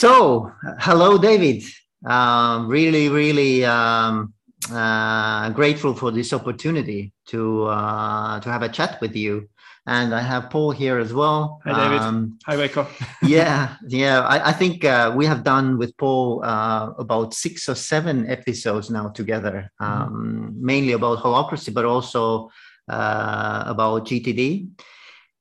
[0.00, 1.62] So, hello, David.
[2.06, 4.32] Um, really, really um,
[4.72, 9.50] uh, grateful for this opportunity to uh, to have a chat with you.
[9.86, 11.60] And I have Paul here as well.
[11.66, 12.00] Hi, David.
[12.00, 12.86] Um, Hi, Waco.
[13.22, 14.20] yeah, yeah.
[14.20, 18.88] I, I think uh, we have done with Paul uh, about six or seven episodes
[18.88, 20.02] now together, mm-hmm.
[20.02, 22.48] um, mainly about holacracy, but also
[22.88, 24.66] uh, about GTD.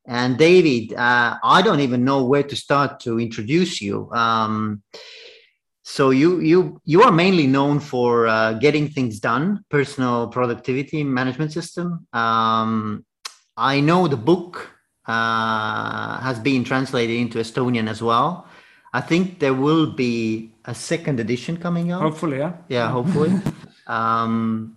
[0.10, 4.12] And David, uh, I don't even know where to start to introduce you.
[4.12, 4.82] Um,
[5.83, 11.54] so you you you are mainly known for uh, getting things done, personal productivity management
[11.54, 12.07] system.
[12.11, 13.06] Um,
[13.56, 14.71] I know the book
[15.06, 18.47] uh, has been translated into Estonian as well.
[18.91, 22.02] I think there will be a second edition coming out.
[22.02, 22.54] Hopefully, yeah.
[22.68, 23.32] Yeah, hopefully.
[23.88, 24.75] um,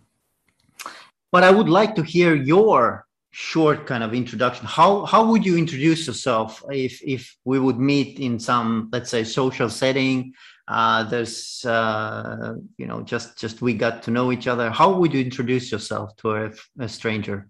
[1.30, 4.66] but I would like to hear your short kind of introduction.
[4.66, 9.24] How how would you introduce yourself if if we would meet in some let's say
[9.24, 10.34] social setting?
[10.68, 14.70] Uh, there's uh, you know just just we got to know each other.
[14.70, 17.48] How would you introduce yourself to a, a stranger?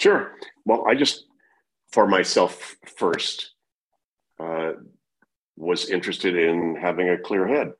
[0.00, 0.32] Sure.
[0.64, 1.26] Well, I just,
[1.92, 3.52] for myself first,
[4.42, 4.72] uh,
[5.56, 7.72] was interested in having a clear head.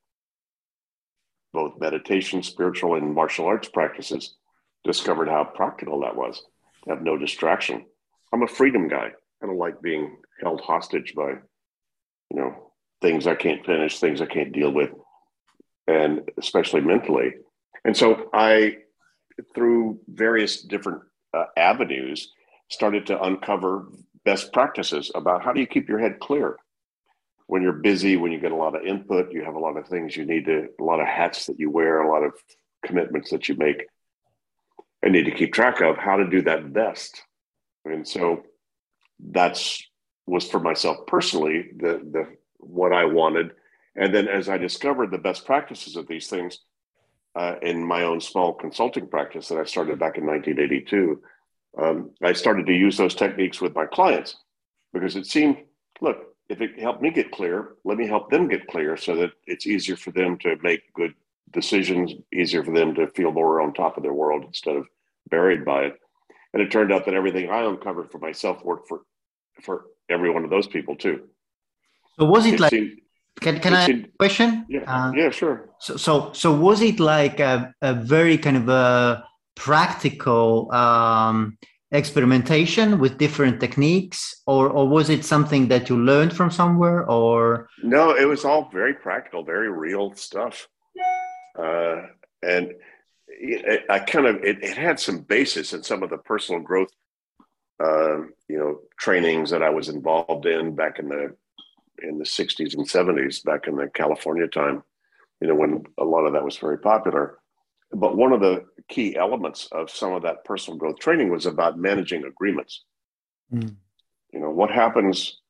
[1.54, 4.36] Both meditation, spiritual, and martial arts practices
[4.84, 6.42] discovered how practical that was.
[6.90, 7.86] Have no distraction.
[8.32, 9.12] I'm a freedom guy.
[9.40, 14.26] I don't like being held hostage by, you know, things I can't finish, things I
[14.26, 14.90] can't deal with,
[15.86, 17.34] and especially mentally.
[17.84, 18.78] And so I,
[19.54, 21.02] through various different
[21.32, 22.32] uh, avenues
[22.70, 23.86] started to uncover
[24.24, 26.56] best practices about how do you keep your head clear
[27.46, 29.86] when you're busy when you get a lot of input you have a lot of
[29.88, 32.32] things you need to a lot of hats that you wear a lot of
[32.84, 33.86] commitments that you make
[35.02, 37.22] and need to keep track of how to do that best.
[37.84, 38.44] And so
[39.18, 39.82] that's
[40.26, 42.26] was for myself personally the the
[42.58, 43.52] what i wanted.
[43.96, 46.60] And then as i discovered the best practices of these things
[47.36, 51.22] uh, in my own small consulting practice that I started back in 1982,
[51.78, 54.36] um, I started to use those techniques with my clients
[54.92, 55.58] because it seemed,
[56.00, 59.30] look, if it helped me get clear, let me help them get clear so that
[59.46, 61.14] it's easier for them to make good
[61.52, 64.86] decisions, easier for them to feel more on top of their world instead of
[65.28, 65.94] buried by it.
[66.52, 69.02] And it turned out that everything I uncovered for myself worked for
[69.62, 71.28] for every one of those people too.
[72.18, 73.00] So was it, it like seemed,
[73.40, 74.66] can can I a question?
[74.68, 75.70] Yeah, uh, yeah, sure.
[75.78, 79.24] So so so was it like a, a very kind of a
[79.54, 81.56] practical um,
[81.92, 87.68] experimentation with different techniques, or or was it something that you learned from somewhere, or?
[87.82, 90.68] No, it was all very practical, very real stuff,
[91.60, 92.06] uh,
[92.42, 92.74] and
[93.28, 96.90] it, I kind of it, it had some basis in some of the personal growth,
[97.82, 101.36] uh, you know, trainings that I was involved in back in the
[102.02, 104.82] in the 60s and 70s back in the California time,
[105.40, 107.38] you know, when a lot of that was very popular.
[107.92, 111.78] But one of the key elements of some of that personal growth training was about
[111.78, 112.84] managing agreements.
[113.52, 113.74] Mm.
[114.32, 115.40] You know, what happens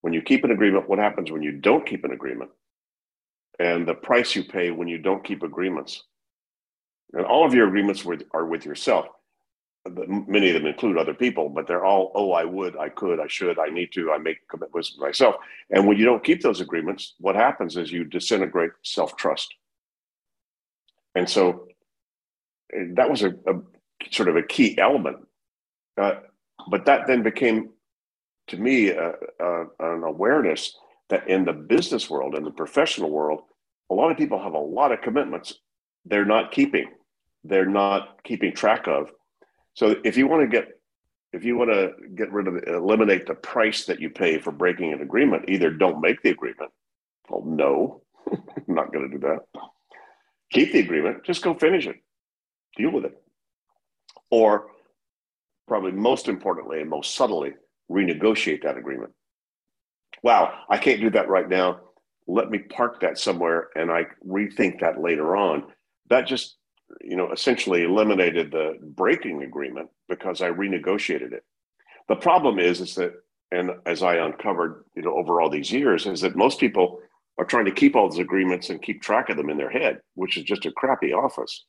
[0.00, 0.88] when you keep an agreement?
[0.88, 2.50] What happens when you don't keep an agreement?
[3.58, 6.02] And the price you pay when you don't keep agreements.
[7.12, 9.06] And all of your agreements are with yourself
[9.86, 13.26] many of them include other people, but they're all, oh, I would, I could, I
[13.26, 15.36] should, I need to, I make commitments with myself.
[15.70, 19.54] And when you don't keep those agreements, what happens is you disintegrate self trust.
[21.14, 21.68] And so
[22.94, 23.60] that was a, a,
[24.10, 25.18] sort of a key element.
[25.98, 26.14] Uh,
[26.70, 27.70] but that then became,
[28.48, 30.74] to me, an awareness
[31.10, 33.40] that in the business world, in the professional world,
[33.90, 35.54] a lot of people have a lot of commitments
[36.06, 36.90] they're not keeping,
[37.44, 39.10] they're not keeping track of
[39.74, 40.68] so if you want to get
[41.32, 44.92] if you want to get rid of eliminate the price that you pay for breaking
[44.92, 46.70] an agreement, either don't make the agreement.
[47.28, 49.60] Well, no, I'm not going to do that.
[50.52, 51.96] Keep the agreement, just go finish it,
[52.76, 53.20] deal with it.
[54.30, 54.68] Or
[55.66, 57.54] probably most importantly and most subtly,
[57.90, 59.12] renegotiate that agreement.
[60.24, 61.80] Wow, I can't do that right now.
[62.26, 65.64] Let me park that somewhere and I rethink that later on.
[66.08, 66.56] That just
[67.02, 71.44] you know, essentially eliminated the breaking agreement because I renegotiated it.
[72.08, 73.12] The problem is, is that,
[73.52, 77.00] and as I uncovered, you know, over all these years, is that most people
[77.38, 80.00] are trying to keep all those agreements and keep track of them in their head,
[80.14, 81.64] which is just a crappy office.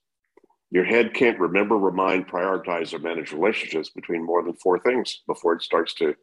[0.72, 5.54] Your head can't remember, remind, prioritize, or manage relationships between more than four things before
[5.54, 6.16] it starts to,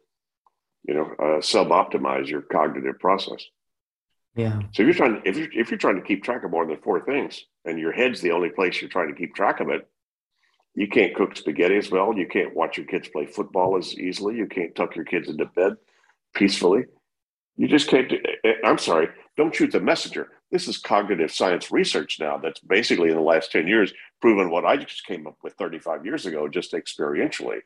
[0.83, 3.45] you know, uh, sub-optimize your cognitive process.
[4.35, 4.59] Yeah.
[4.71, 6.77] So if you're trying, if you're if you're trying to keep track of more than
[6.77, 9.87] four things, and your head's the only place you're trying to keep track of it,
[10.75, 12.17] you can't cook spaghetti as well.
[12.17, 14.35] You can't watch your kids play football as easily.
[14.35, 15.73] You can't tuck your kids into bed
[16.33, 16.85] peacefully.
[17.57, 18.09] You just can't.
[18.09, 19.09] Do, eh, eh, I'm sorry.
[19.37, 20.29] don't shoot the messenger.
[20.51, 23.91] This is cognitive science research now that's basically in the last 10 years
[24.21, 27.59] proven what I just came up with 35 years ago, just experientially.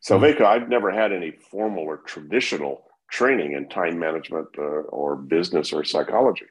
[0.00, 0.44] So, mm-hmm.
[0.44, 5.84] I've never had any formal or traditional training in time management uh, or business or
[5.84, 6.46] psychology.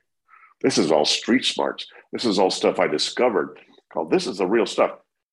[0.61, 1.87] This is all street smarts.
[2.11, 3.59] This is all stuff I discovered
[3.91, 4.91] called this is the real stuff.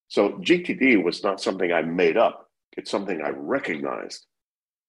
[0.08, 2.50] So GTD was not something I made up.
[2.76, 4.24] It's something I recognized.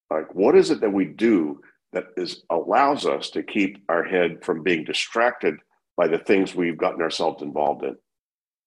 [0.10, 1.62] Like what is it that we do
[1.94, 5.56] that is allows us to keep our head from being distracted
[5.96, 7.96] by the things we've gotten ourselves involved in?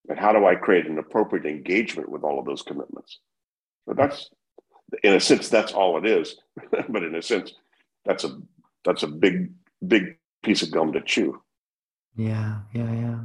[0.08, 3.18] And how do I create an appropriate engagement with all of those commitments?
[3.86, 4.30] So that's
[5.02, 6.36] in a sense that's all it is.
[6.88, 7.52] but in a sense,
[8.04, 8.38] that's a
[8.84, 9.52] that's a big,
[9.86, 11.40] big piece of gum to chew.
[12.16, 13.18] Yeah, yeah, yeah.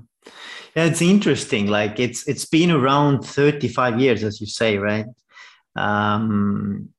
[0.76, 1.68] Yeah, it's interesting.
[1.68, 5.06] Like it's it's been around 35 years, as you say, right?
[5.76, 6.90] Um,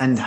[0.00, 0.20] and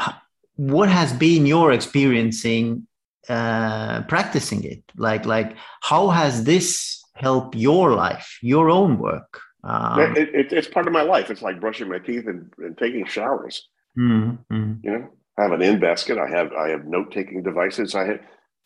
[0.56, 2.88] what has been your experiencing
[3.28, 4.84] uh, practicing it?
[4.96, 9.42] Like like how has this helped your life, your own work?
[9.66, 11.32] Um, it, it, it's part of my life.
[11.32, 13.68] It's like brushing my teeth and, and taking showers.
[13.98, 14.74] Mm-hmm.
[14.84, 16.18] You know, I have an in basket.
[16.18, 17.96] I have I have note taking devices.
[17.96, 18.20] I have,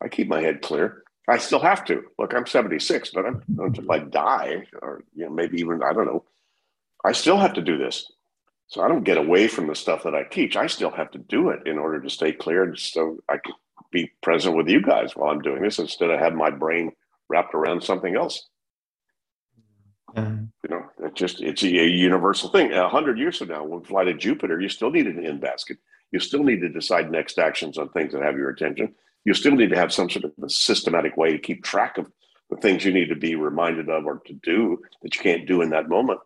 [0.03, 1.03] I keep my head clear.
[1.29, 2.03] I still have to.
[2.17, 6.05] Look, I'm 76, but I'm, until I die, or you know, maybe even I don't
[6.05, 6.25] know,
[7.05, 8.11] I still have to do this.
[8.67, 10.55] So I don't get away from the stuff that I teach.
[10.55, 13.53] I still have to do it in order to stay clear, and so I can
[13.91, 16.91] be present with you guys while I'm doing this instead of have my brain
[17.29, 18.47] wrapped around something else.
[20.15, 20.29] Yeah.
[20.63, 22.73] You know, it just it's a, universal thing.
[22.73, 25.39] A hundred years from now, when we fly to Jupiter, you still need an in
[25.39, 25.77] basket.
[26.11, 28.95] You still need to decide next actions on things that have your attention
[29.25, 32.11] you still need to have some sort of a systematic way to keep track of
[32.49, 35.61] the things you need to be reminded of or to do that you can't do
[35.61, 36.19] in that moment.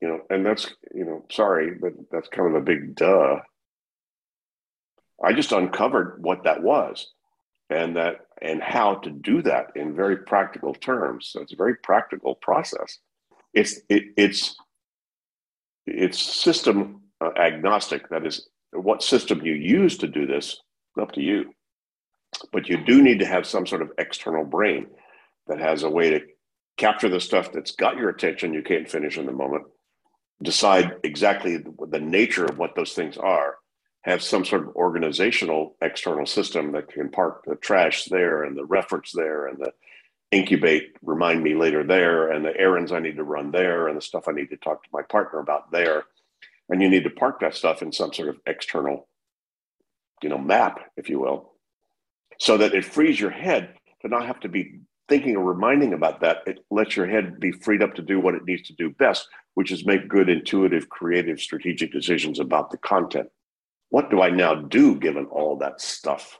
[0.00, 3.40] You know, and that's, you know, sorry, but that's kind of a big duh.
[5.22, 7.08] I just uncovered what that was
[7.68, 11.28] and that and how to do that in very practical terms.
[11.32, 12.98] So it's a very practical process.
[13.54, 14.56] It's it, it's
[15.86, 18.08] it's system uh, agnostic.
[18.10, 20.60] That is, what system you use to do this,
[21.00, 21.54] up to you.
[22.52, 24.86] But you do need to have some sort of external brain
[25.46, 26.20] that has a way to
[26.76, 29.64] capture the stuff that's got your attention you can't finish in the moment,
[30.42, 31.56] decide exactly
[31.88, 33.56] the nature of what those things are,
[34.02, 38.64] have some sort of organizational external system that can park the trash there and the
[38.64, 39.72] reference there and the
[40.30, 44.02] incubate, remind me later there, and the errands I need to run there and the
[44.02, 46.04] stuff I need to talk to my partner about there.
[46.68, 49.08] And you need to park that stuff in some sort of external,
[50.22, 51.54] you know, map, if you will
[52.38, 56.20] so that it frees your head to not have to be thinking or reminding about
[56.20, 56.38] that.
[56.46, 59.28] It lets your head be freed up to do what it needs to do best,
[59.54, 63.28] which is make good, intuitive, creative, strategic decisions about the content.
[63.90, 66.38] What do I now do given all that stuff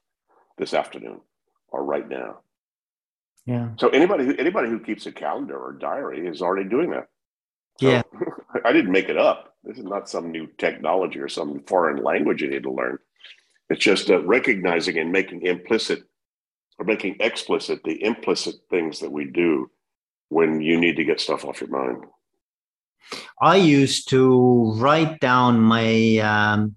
[0.58, 1.20] this afternoon
[1.68, 2.40] or right now?
[3.46, 3.70] Yeah.
[3.78, 7.08] So anybody who anybody who keeps a calendar or diary is already doing that.
[7.80, 8.02] So yeah.
[8.64, 9.54] I didn't make it up.
[9.64, 12.98] This is not some new technology or some foreign language you need to learn.
[13.70, 16.02] It's just uh, recognizing and making implicit
[16.78, 19.70] or making explicit the implicit things that we do
[20.28, 22.04] when you need to get stuff off your mind.
[23.40, 26.76] I used to write down my um,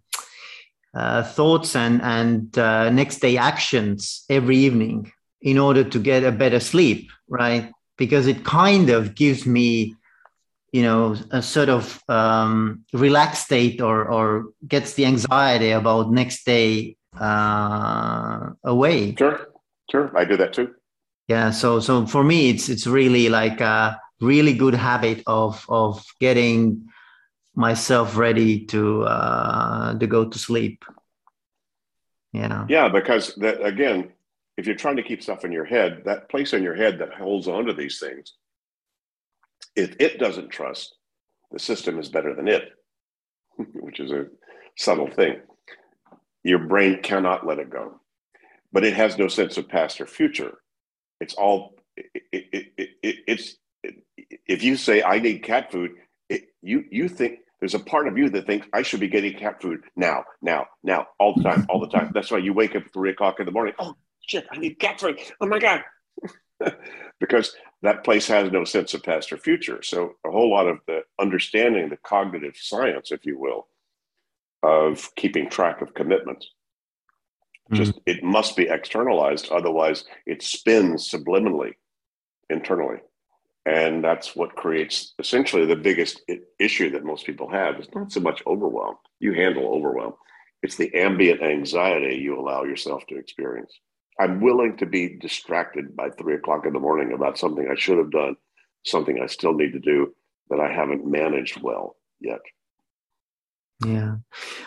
[0.94, 6.32] uh, thoughts and and uh, next day actions every evening in order to get a
[6.32, 7.72] better sleep, right?
[7.98, 9.96] Because it kind of gives me
[10.72, 16.46] you know a sort of um, relaxed state or or gets the anxiety about next
[16.46, 19.16] day uh, away.
[19.16, 19.48] Sure
[19.92, 20.12] sure.
[20.18, 20.74] I do that too.
[21.28, 26.04] Yeah so so for me it's it's really like a really good habit of of
[26.20, 26.91] getting
[27.56, 30.86] myself ready to uh to go to sleep
[32.32, 34.12] yeah yeah because that again
[34.58, 37.14] if you're trying to keep stuff in your head that place in your head that
[37.14, 38.34] holds on to these things
[39.76, 40.96] if it doesn't trust,
[41.52, 42.72] the system is better than it,
[43.74, 44.28] which is a
[44.78, 45.42] subtle thing.
[46.44, 48.00] Your brain cannot let it go,
[48.72, 50.60] but it has no sense of past or future.
[51.20, 52.90] It's all, it, it, it,
[53.28, 53.56] it's,
[54.48, 55.92] if you say, I need cat food,
[56.62, 59.62] you, you think there's a part of you that thinks I should be getting cat
[59.62, 62.12] food now, now, now, all the time, all the time.
[62.14, 63.76] That's why you wake up at three o'clock in the morning.
[63.78, 63.96] Oh,
[64.28, 65.20] shit, I need cat food.
[65.40, 65.84] Oh my God.
[67.20, 69.84] because that place has no sense of past or future.
[69.84, 73.68] So a whole lot of the understanding, the cognitive science, if you will,
[74.64, 76.50] of keeping track of commitments.
[77.72, 77.76] Mm-hmm.
[77.76, 81.74] Just it must be externalized, otherwise it spins subliminally
[82.50, 82.98] internally.
[83.66, 86.22] And that's what creates essentially the biggest
[86.60, 87.76] issue that most people have.
[87.76, 88.96] It's not so much overwhelm.
[89.20, 90.14] You handle overwhelm.
[90.64, 93.74] it's the ambient anxiety you allow yourself to experience.
[94.20, 97.98] I'm willing to be distracted by three o'clock in the morning about something I should
[97.98, 98.36] have done,
[98.86, 100.14] something I still need to do
[100.50, 102.42] that I haven't managed well yet.
[103.86, 104.18] Yeah.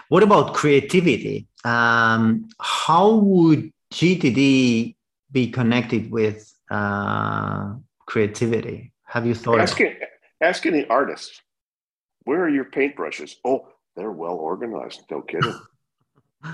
[0.08, 1.46] What about creativity?
[1.64, 4.96] Um, how would GTD
[5.30, 7.74] be connected with uh,
[8.06, 8.92] creativity?
[9.04, 9.60] Have you thought?
[9.60, 9.98] Ask, it,
[10.40, 11.42] ask any artist,
[12.24, 13.34] where are your paintbrushes?
[13.44, 15.02] Oh, they're well organized.
[15.10, 15.58] No kidding.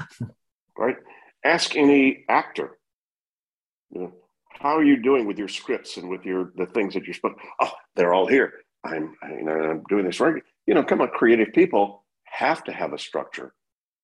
[0.78, 0.96] right?
[1.44, 2.78] Ask any actor.
[3.90, 4.12] You know,
[4.48, 7.36] how are you doing with your scripts and with your the things that you're supposed?
[7.60, 8.52] Oh, they're all here.
[8.84, 10.42] I'm you know I'm doing this right.
[10.66, 13.54] You know, come on, creative people have to have a structure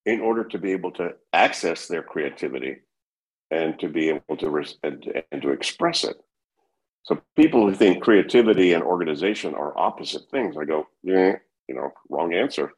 [0.05, 2.77] in order to be able to access their creativity
[3.51, 6.17] and to be able to res- and, and to express it.
[7.07, 11.37] So people who think creativity and organization are opposite things, I go, yeah,
[11.69, 12.73] you know, wrong answer.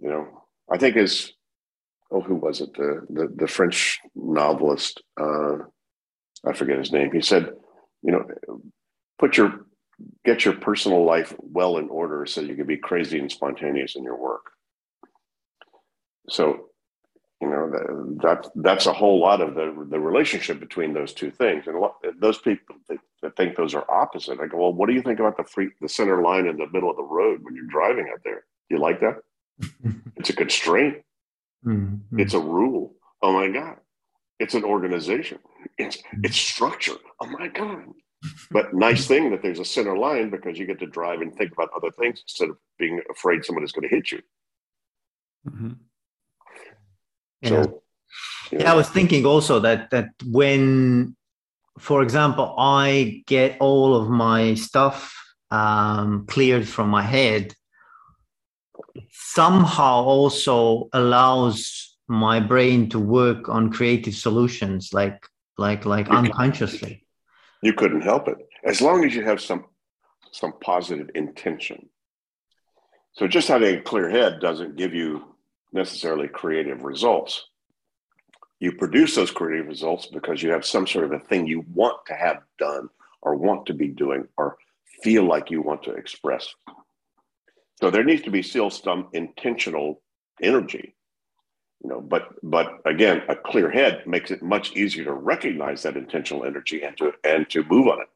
[0.00, 1.32] You know, I think is
[2.10, 2.74] oh, who was it?
[2.74, 5.58] The the, the French novelist, uh,
[6.46, 7.10] I forget his name.
[7.12, 7.50] He said,
[8.02, 8.26] you know,
[9.18, 9.66] put your
[10.26, 14.04] get your personal life well in order so you can be crazy and spontaneous in
[14.04, 14.46] your work.
[16.28, 16.69] So,
[17.40, 17.70] you know,
[18.22, 21.66] that that's a whole lot of the the relationship between those two things.
[21.66, 24.94] And what, those people that, that think those are opposite, I go, well, what do
[24.94, 27.54] you think about the free the center line in the middle of the road when
[27.54, 28.44] you're driving out there?
[28.68, 29.20] You like that?
[30.16, 30.98] it's a constraint.
[31.64, 32.20] Mm-hmm.
[32.20, 32.94] It's a rule.
[33.22, 33.76] Oh my God.
[34.38, 35.38] It's an organization.
[35.78, 36.96] It's it's structure.
[37.20, 37.84] Oh my God.
[38.50, 41.52] But nice thing that there's a center line because you get to drive and think
[41.52, 44.20] about other things instead of being afraid someone is going to hit you.
[45.48, 45.72] Mm-hmm.
[47.42, 47.48] Yeah.
[47.48, 47.82] So,
[48.52, 51.16] yeah, I was thinking also that that when,
[51.78, 55.14] for example, I get all of my stuff
[55.50, 57.54] um, cleared from my head,
[59.10, 65.24] somehow also allows my brain to work on creative solutions, like
[65.58, 67.06] like like you unconsciously.
[67.62, 69.66] You couldn't help it as long as you have some
[70.32, 71.88] some positive intention.
[73.12, 75.29] So just having a clear head doesn't give you
[75.72, 77.44] necessarily creative results.
[78.58, 82.04] You produce those creative results because you have some sort of a thing you want
[82.06, 82.88] to have done
[83.22, 84.56] or want to be doing or
[85.02, 86.54] feel like you want to express.
[87.80, 90.02] So there needs to be still some intentional
[90.42, 90.94] energy,
[91.82, 92.00] you know.
[92.00, 96.82] But but again, a clear head makes it much easier to recognize that intentional energy
[96.82, 98.08] and to and to move on it,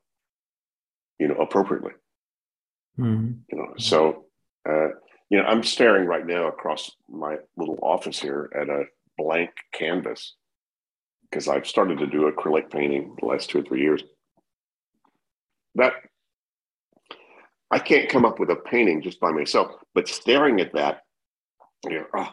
[1.19, 1.93] you know, appropriately.
[2.99, 3.33] Mm-hmm.
[3.51, 4.27] You know, so
[4.69, 4.89] uh,
[5.31, 8.85] you know, I'm staring right now across my little office here at a
[9.17, 10.35] blank canvas
[11.31, 14.03] because I've started to do acrylic painting the last two or three years.
[15.75, 15.95] That
[17.71, 21.01] I can't come up with a painting just by myself, but staring at that,
[21.85, 22.33] you know, oh,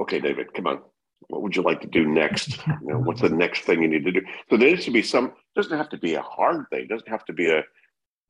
[0.00, 0.80] okay, David, come on.
[1.28, 2.58] What would you like to do next?
[2.66, 4.20] You know, what's the next thing you need to do?
[4.50, 7.24] So there needs to be some, doesn't have to be a hard thing, doesn't have
[7.26, 7.62] to be a,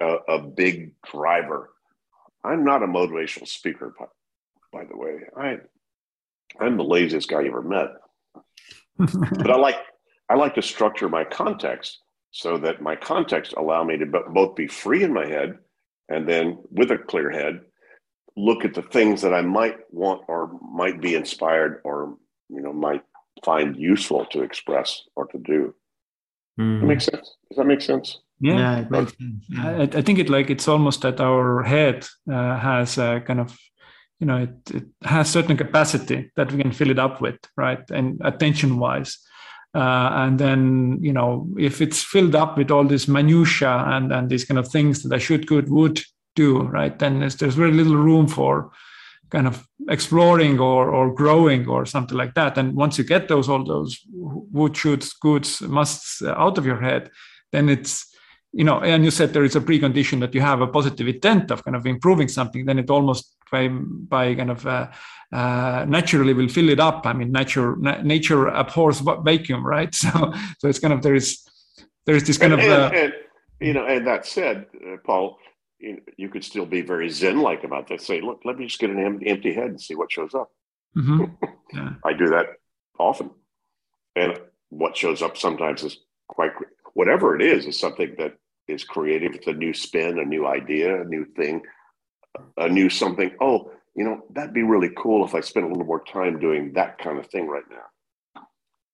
[0.00, 1.70] a, a big driver.
[2.44, 4.06] I'm not a motivational speaker, by,
[4.72, 5.20] by the way.
[5.36, 5.56] I,
[6.60, 7.88] I'm the laziest guy you ever met.
[8.98, 9.76] but I like
[10.28, 14.66] I like to structure my context so that my context allow me to both be
[14.66, 15.58] free in my head
[16.08, 17.60] and then with a clear head
[18.36, 22.16] look at the things that i might want or might be inspired or
[22.48, 23.02] you know might
[23.44, 25.74] find useful to express or to do
[26.58, 26.80] mm.
[26.80, 29.44] that makes sense does that make sense yeah, yeah it makes sense.
[29.58, 33.56] I, I, think it like it's almost that our head uh, has a kind of
[34.20, 37.82] you know it, it has certain capacity that we can fill it up with right
[37.90, 39.18] and attention wise
[39.74, 44.30] uh, and then you know if it's filled up with all this minutia and and
[44.30, 46.00] these kind of things that I should could would
[46.34, 48.70] do right then there's, there's very little room for
[49.30, 53.48] kind of exploring or or growing or something like that and once you get those
[53.48, 57.10] all those would should goods musts out of your head
[57.52, 58.13] then it's
[58.56, 61.50] you know and you said there is a precondition that you have a positive intent
[61.50, 64.86] of kind of improving something then it almost by by kind of uh,
[65.32, 67.06] uh, naturally will fill it up.
[67.06, 69.92] I mean, nature na- nature abhors vacuum, right?
[70.02, 70.10] So
[70.58, 71.28] so it's kind of there is
[72.06, 73.12] there is this kind and, of uh, and,
[73.60, 73.86] you know.
[73.86, 75.38] And that said, uh, Paul,
[75.78, 78.06] you, you, could still be very zen-like about this.
[78.06, 80.50] Say, look, let me just get an empty, empty head and see what shows up.
[80.96, 81.24] Mm-hmm.
[81.72, 81.94] Yeah.
[82.04, 82.46] I do that
[83.00, 83.30] often,
[84.14, 86.52] and what shows up sometimes is quite
[86.92, 88.34] whatever it is is something that
[88.68, 89.34] is creative.
[89.34, 91.62] It's a new spin, a new idea, a new thing,
[92.56, 93.32] a new something.
[93.40, 96.72] Oh, you know, that'd be really cool if I spent a little more time doing
[96.72, 98.42] that kind of thing right now.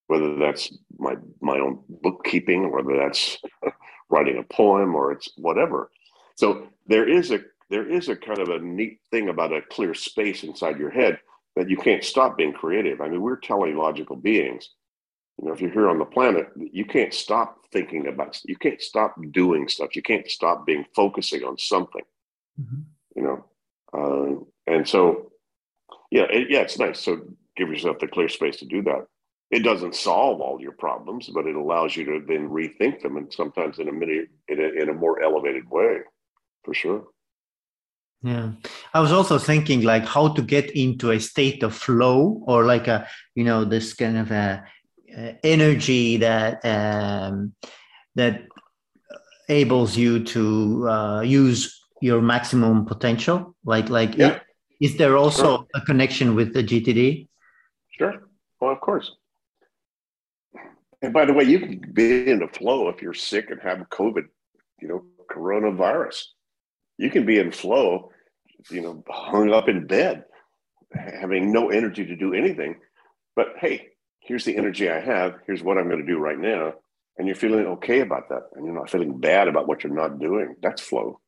[0.09, 3.39] Whether that's my my own bookkeeping, whether that's
[4.11, 5.91] writing a poem, or it's whatever.
[6.35, 9.95] So there is a there is a kind of a neat thing about a clear
[9.95, 11.21] space inside your head
[11.57, 13.00] that you can't stop being creative.
[13.00, 14.71] I mean, we're teleological beings.
[15.41, 18.39] You know, if you're here on the planet, you can't stop thinking about.
[18.45, 19.97] You can't stop doing stuff.
[19.97, 22.05] You can't stop being focusing on something.
[22.61, 22.81] Mm-hmm.
[23.17, 23.45] You know,
[23.93, 25.33] uh, and so
[26.11, 27.01] yeah, it, yeah, it's nice.
[27.01, 27.21] So
[27.57, 29.07] give yourself the clear space to do that.
[29.51, 33.33] It doesn't solve all your problems, but it allows you to then rethink them, and
[33.33, 35.99] sometimes in a mini, in a, in a more elevated way,
[36.65, 37.05] for sure.
[38.23, 38.53] Yeah,
[38.93, 42.87] I was also thinking like how to get into a state of flow or like
[42.87, 44.63] a you know this kind of a,
[45.17, 47.55] a energy that um,
[48.14, 48.43] that
[49.49, 53.55] enables you to uh, use your maximum potential.
[53.64, 54.29] Like like yeah.
[54.29, 54.43] it,
[54.81, 55.67] is there also sure.
[55.75, 57.29] a connection with the GTD?
[57.90, 58.14] Sure.
[58.61, 59.11] Well, of course.
[61.02, 63.79] And by the way, you can be in the flow if you're sick and have
[63.88, 64.25] COVID,
[64.81, 66.25] you know, coronavirus.
[66.99, 68.11] You can be in flow,
[68.71, 70.25] you know, hung up in bed,
[70.93, 72.76] having no energy to do anything.
[73.35, 73.88] But hey,
[74.31, 75.41] here's the energy I have.
[75.45, 76.75] Here's what I'm going to do right now.
[77.19, 78.45] And you're feeling okay about that.
[78.55, 80.55] And you're not feeling bad about what you're not doing.
[80.63, 81.19] That's flow.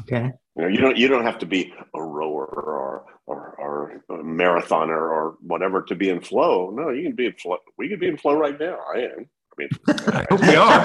[0.00, 0.32] Okay.
[0.56, 4.24] You know, you don't you don't have to be a rower or or, or a
[4.24, 6.72] marathoner or whatever to be in flow.
[6.74, 7.58] No, you can be in flow.
[7.78, 8.78] We can be in flow right now.
[8.92, 9.30] I am.
[9.52, 10.84] I mean, I hope we are.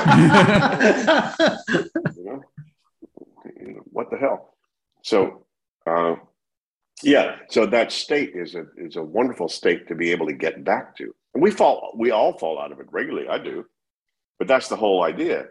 [2.15, 2.43] you, know,
[3.59, 4.53] you know, what the hell?
[5.03, 5.47] So,
[5.87, 6.17] uh,
[7.01, 7.37] yeah.
[7.49, 10.95] So that state is a is a wonderful state to be able to get back
[10.97, 11.15] to.
[11.33, 11.93] And we fall.
[11.95, 13.27] We all fall out of it regularly.
[13.27, 13.65] I do,
[14.37, 15.47] but that's the whole idea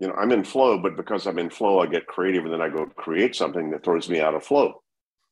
[0.00, 2.62] you know, I'm in flow, but because I'm in flow, I get creative and then
[2.62, 4.82] I go create something that throws me out of flow.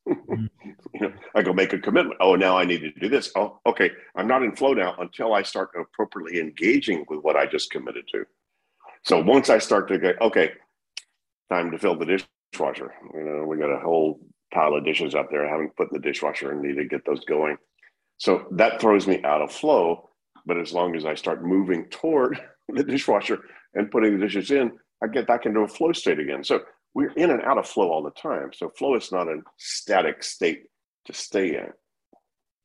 [0.06, 0.46] Mm-hmm.
[0.94, 2.18] you know, I go make a commitment.
[2.20, 3.32] Oh, now I need to do this.
[3.34, 3.90] Oh, okay.
[4.14, 8.04] I'm not in flow now until I start appropriately engaging with what I just committed
[8.12, 8.26] to.
[9.04, 10.52] So once I start to get, okay,
[11.50, 12.20] time to fill the
[12.52, 12.92] dishwasher.
[13.14, 14.20] You know, we got a whole
[14.52, 17.06] pile of dishes up there I haven't put in the dishwasher and need to get
[17.06, 17.56] those going.
[18.18, 20.10] So that throws me out of flow.
[20.46, 23.40] But as long as I start moving toward the dishwasher,
[23.74, 26.44] and putting the dishes in, I get back into a flow state again.
[26.44, 26.60] So
[26.94, 28.50] we're in and out of flow all the time.
[28.52, 30.64] So flow is not a static state
[31.06, 31.68] to stay in.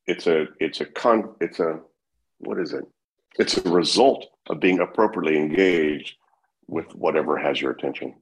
[0.08, 1.80] It's a it's a con it's a
[2.40, 2.84] what is it?
[3.40, 6.16] It's a result of being appropriately engaged
[6.68, 8.16] with whatever has your attention.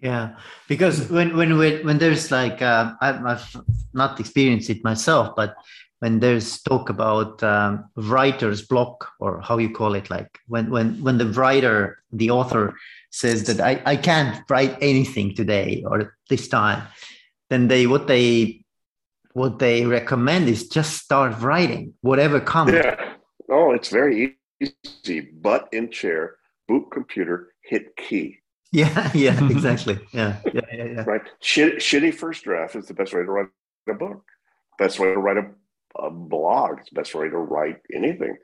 [0.00, 0.36] Yeah,
[0.68, 3.56] because when when when there's like uh, I've
[3.92, 5.56] not experienced it myself, but
[6.04, 11.02] when there's talk about um, writer's block or how you call it like when when
[11.02, 12.74] when the writer the author
[13.10, 16.82] says that I, I can't write anything today or this time
[17.48, 18.62] then they what they
[19.32, 22.72] what they recommend is just start writing whatever comes.
[22.72, 23.14] Yeah.
[23.48, 25.20] Oh it's very easy.
[25.20, 26.36] Butt in chair
[26.68, 28.40] boot computer hit key.
[28.72, 29.96] Yeah yeah exactly.
[30.12, 31.04] Yeah yeah yeah, yeah.
[31.06, 31.22] right.
[31.40, 33.48] Shit, shitty first draft is the best way to write
[33.88, 34.24] a book.
[34.78, 35.46] Best way to write a
[35.98, 36.80] a blog.
[36.80, 38.36] It's the best way to write anything.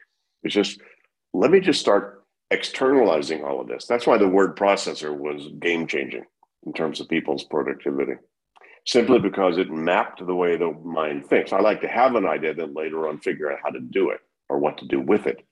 [0.42, 0.80] It's just
[1.32, 3.86] let me just start externalizing all of this.
[3.86, 6.24] That's why the word processor was game changing
[6.66, 8.14] in terms of people's productivity.
[8.86, 11.52] Simply because it mapped the way the mind thinks.
[11.52, 14.20] I like to have an idea, then later on figure out how to do it
[14.48, 15.46] or what to do with it,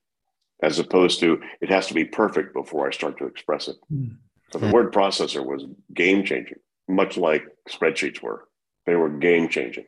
[0.63, 3.77] as opposed to it has to be perfect before I start to express it.
[3.93, 4.17] Mm.
[4.51, 6.57] So the word processor was game changing,
[6.89, 8.49] much like spreadsheets were.
[8.87, 9.85] They were game changing.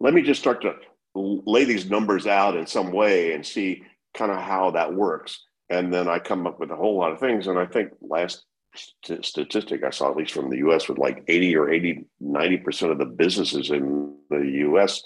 [0.00, 0.74] Let me just start to
[1.16, 3.82] lay these numbers out in some way and see
[4.14, 5.44] kind of how that works.
[5.68, 7.46] And then I come up with a whole lot of things.
[7.46, 11.24] And I think last st- statistic I saw, at least from the US, with like
[11.28, 15.02] 80 or 80, 90% of the businesses in the US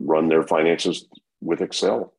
[0.00, 1.06] run their finances
[1.40, 2.14] with Excel.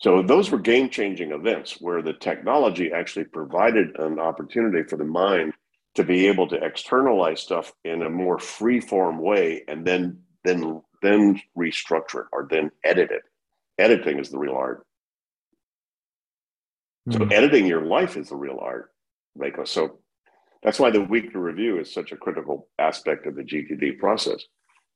[0.00, 5.04] So those were game changing events where the technology actually provided an opportunity for the
[5.04, 5.52] mind
[5.94, 10.82] to be able to externalize stuff in a more free form way and then then
[11.02, 13.22] then restructure it or then edit it.
[13.78, 14.86] Editing is the real art.
[17.08, 17.18] Mm-hmm.
[17.18, 17.32] So hmm.
[17.32, 18.90] editing your life is the real art.
[19.64, 19.98] So
[20.62, 24.44] that's why the weekly review is such a critical aspect of the GTD process.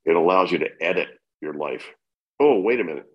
[0.04, 1.08] It allows you to edit
[1.40, 1.84] your life.
[2.38, 3.06] Oh, wait a minute.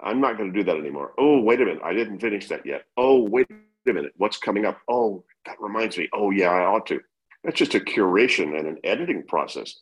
[0.00, 1.12] I'm not going to do that anymore.
[1.18, 1.82] Oh, wait a minute.
[1.84, 2.84] I didn't finish that yet.
[2.96, 4.12] Oh, wait a minute.
[4.16, 4.78] What's coming up?
[4.88, 6.08] Oh, that reminds me.
[6.12, 7.00] Oh, yeah, I ought to.
[7.44, 9.80] That's just a curation and an editing process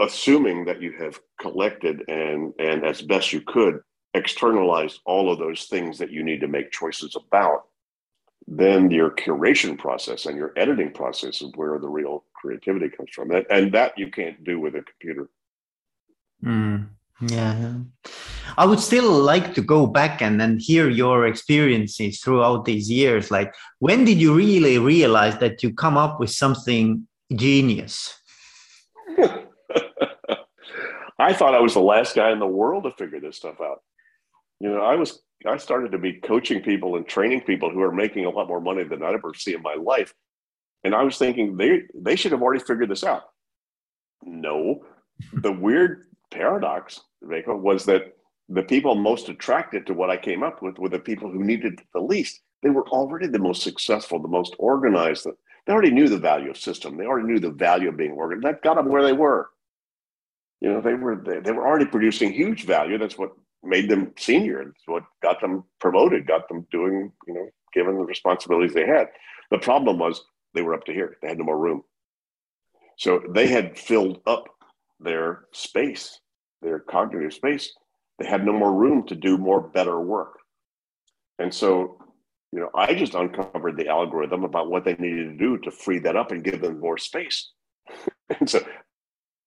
[0.00, 3.80] assuming that you have collected and and as best you could
[4.14, 7.64] externalized all of those things that you need to make choices about
[8.46, 13.30] then your curation process and your editing process is where the real creativity comes from.
[13.30, 15.30] And, and that you can't do with a computer.
[16.44, 16.88] Mm,
[17.22, 17.74] yeah.
[18.58, 23.30] I would still like to go back and then hear your experiences throughout these years.
[23.30, 28.12] Like when did you really realize that you come up with something genius
[31.18, 33.82] I thought I was the last guy in the world to figure this stuff out.
[34.60, 37.92] You know, I was I started to be coaching people and training people who are
[37.92, 40.14] making a lot more money than I'd ever see in my life.
[40.84, 43.24] And I was thinking they they should have already figured this out.
[44.22, 44.80] No.
[45.32, 48.14] The weird paradox, Veko, was that
[48.48, 51.80] the people most attracted to what I came up with were the people who needed
[51.94, 52.40] the least.
[52.62, 55.26] They were already the most successful, the most organized.
[55.66, 56.96] They already knew the value of system.
[56.96, 58.44] They already knew the value of being organized.
[58.44, 59.50] That got them where they were.
[60.60, 62.98] You know, they were they, were already producing huge value.
[62.98, 64.62] That's what made them senior.
[64.62, 69.08] It's what got them promoted, got them doing, you know, given the responsibilities they had.
[69.50, 71.16] The problem was they were up to here.
[71.20, 71.82] They had no more room.
[72.96, 74.44] So they had filled up
[75.00, 76.20] their space,
[76.62, 77.72] their cognitive space.
[78.18, 80.38] They had no more room to do more better work.
[81.38, 81.98] And so,
[82.52, 85.98] you know, I just uncovered the algorithm about what they needed to do to free
[86.00, 87.50] that up and give them more space.
[88.40, 88.64] and so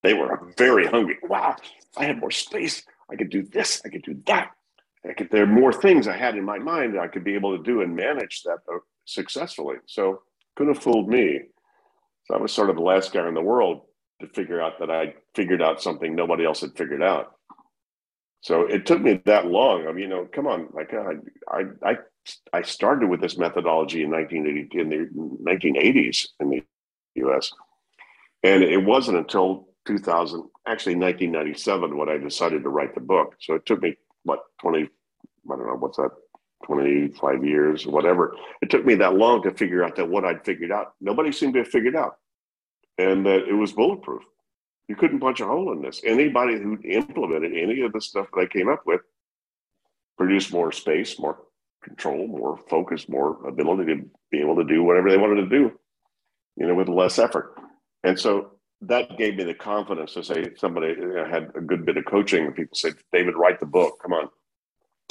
[0.03, 1.17] they were very hungry.
[1.23, 4.51] Wow, if I had more space, I could do this, I could do that.
[5.07, 7.35] I could, there are more things I had in my mind that I could be
[7.35, 9.77] able to do and manage that uh, successfully.
[9.85, 10.21] So
[10.55, 11.39] couldn't have fooled me.
[12.25, 13.83] So I was sort of the last guy in the world
[14.19, 17.33] to figure out that I figured out something nobody else had figured out.
[18.41, 19.87] So it took me that long.
[19.87, 21.97] I mean, you know, come on, like I, I,
[22.53, 26.63] I started with this methodology in 1980 in the 1980s in the
[27.15, 27.51] U.S.
[28.43, 33.35] And it wasn't until 2000, actually 1997, when I decided to write the book.
[33.39, 34.87] So it took me what 20, I
[35.47, 36.11] don't know, what's that,
[36.65, 38.35] 25 years, whatever.
[38.61, 41.53] It took me that long to figure out that what I'd figured out, nobody seemed
[41.53, 42.15] to have figured out,
[42.97, 44.23] and that it was bulletproof.
[44.87, 46.01] You couldn't punch a hole in this.
[46.05, 49.01] Anybody who implemented any of the stuff that I came up with
[50.17, 51.39] produced more space, more
[51.83, 55.71] control, more focus, more ability to be able to do whatever they wanted to do,
[56.55, 57.55] you know, with less effort.
[58.03, 61.85] And so that gave me the confidence to say somebody you know, had a good
[61.85, 63.99] bit of coaching and people said david write the book.
[64.01, 64.29] Come on.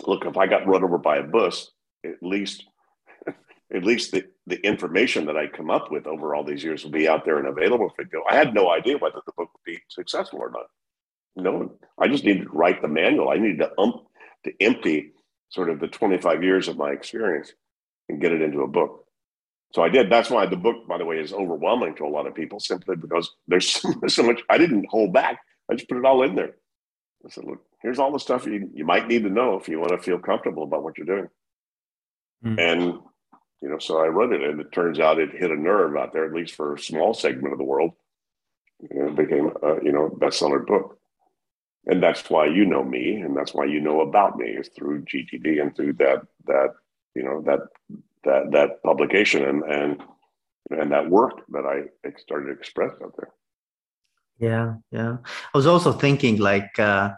[0.06, 1.70] Look if i got run over by a bus
[2.04, 2.64] at least
[3.26, 6.92] at least the, the information that i come up with over all these years will
[6.92, 8.24] be out there and available for people.
[8.30, 10.66] I had no idea whether the book would be successful or not.
[11.34, 13.30] No i just needed to write the manual.
[13.30, 14.06] I needed to ump
[14.44, 15.12] to empty
[15.48, 17.52] sort of the 25 years of my experience
[18.08, 19.05] and get it into a book
[19.72, 20.10] so I did.
[20.10, 22.96] That's why the book, by the way, is overwhelming to a lot of people simply
[22.96, 24.40] because there's so, so much.
[24.48, 25.38] I didn't hold back.
[25.70, 26.54] I just put it all in there.
[27.24, 29.80] I said, look, here's all the stuff you, you might need to know if you
[29.80, 31.28] want to feel comfortable about what you're doing.
[32.44, 32.58] Mm.
[32.60, 32.82] And,
[33.60, 36.12] you know, so I wrote it and it turns out it hit a nerve out
[36.12, 37.92] there, at least for a small segment of the world.
[38.80, 40.98] You know, it became, a, you know, bestseller book.
[41.86, 45.04] And that's why you know me and that's why you know about me is through
[45.04, 46.74] GTD and through that, that,
[47.14, 47.60] you know, that
[48.26, 50.02] that that publication and and
[50.70, 51.76] and that work that I
[52.18, 53.32] started to express out there.
[54.38, 55.16] Yeah, yeah.
[55.24, 57.10] I was also thinking like, uh,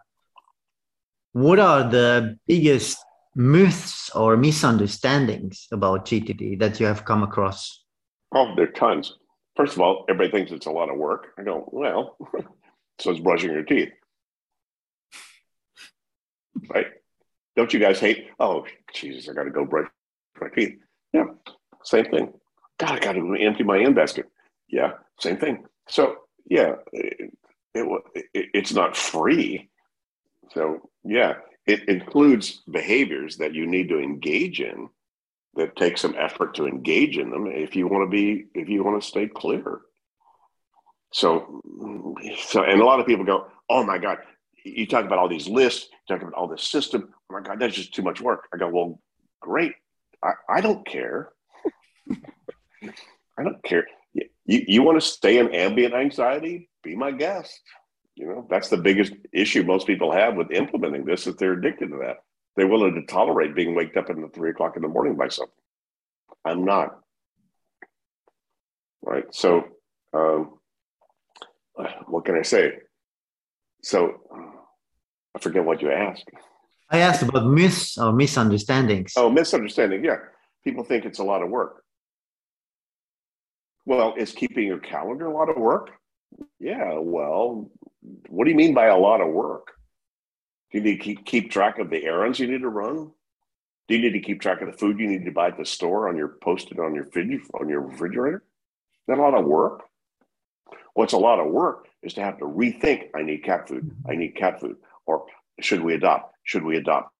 [1.32, 2.98] what are the biggest
[3.34, 7.84] myths or misunderstandings about GTD that you have come across?
[8.32, 9.14] Oh, there are tons.
[9.56, 11.28] First of all, everybody thinks it's a lot of work.
[11.38, 12.16] I go, well,
[13.00, 13.90] so it's brushing your teeth.
[16.68, 16.86] Right?
[17.56, 18.28] Don't you guys hate?
[18.38, 19.88] Oh, Jesus, I got to go brush
[20.40, 20.78] my teeth.
[21.12, 21.24] Yeah,
[21.84, 22.32] same thing.
[22.78, 24.26] God, I got to empty my in basket.
[24.68, 25.64] Yeah, same thing.
[25.88, 26.16] So
[26.46, 27.32] yeah, it,
[27.74, 29.68] it, it, it's not free.
[30.52, 31.34] So yeah,
[31.66, 34.88] it includes behaviors that you need to engage in
[35.54, 38.84] that take some effort to engage in them if you want to be if you
[38.84, 39.80] want to stay clear.
[41.12, 41.60] So
[42.46, 44.18] so and a lot of people go, oh my God,
[44.64, 47.08] you talk about all these lists, you talk about all this system.
[47.30, 48.48] Oh my God, that's just too much work.
[48.52, 49.00] I go, well,
[49.40, 49.72] great.
[50.22, 51.30] I, I don't care.
[53.38, 53.86] I don't care.
[54.14, 56.68] You, you want to stay in ambient anxiety?
[56.82, 57.60] Be my guest.
[58.14, 61.90] You know, that's the biggest issue most people have with implementing this is they're addicted
[61.90, 62.16] to that.
[62.56, 65.28] They're willing to tolerate being waked up in the three o'clock in the morning by
[65.28, 65.54] something.
[66.44, 66.98] I'm not.
[69.02, 69.26] Right.
[69.30, 69.64] So,
[70.12, 70.58] um,
[72.08, 72.72] what can I say?
[73.84, 74.20] So,
[75.36, 76.28] I forget what you asked.
[76.90, 79.12] I asked about myths or uh, misunderstandings.
[79.16, 80.04] Oh, misunderstanding.
[80.04, 80.16] Yeah.
[80.64, 81.84] People think it's a lot of work.
[83.84, 85.90] Well, is keeping your calendar a lot of work?
[86.58, 86.98] Yeah.
[86.98, 87.70] Well,
[88.28, 89.72] what do you mean by a lot of work?
[90.70, 93.10] Do you need to keep, keep track of the errands you need to run?
[93.88, 95.64] Do you need to keep track of the food you need to buy at the
[95.64, 98.44] store on your posted on your fridge on your refrigerator?
[99.06, 99.84] That a lot of work?
[100.92, 103.08] What's a lot of work is to have to rethink.
[103.14, 103.90] I need cat food.
[104.06, 104.76] I need cat food.
[105.06, 105.24] Or
[105.60, 106.34] should we adopt?
[106.44, 107.12] Should we adopt?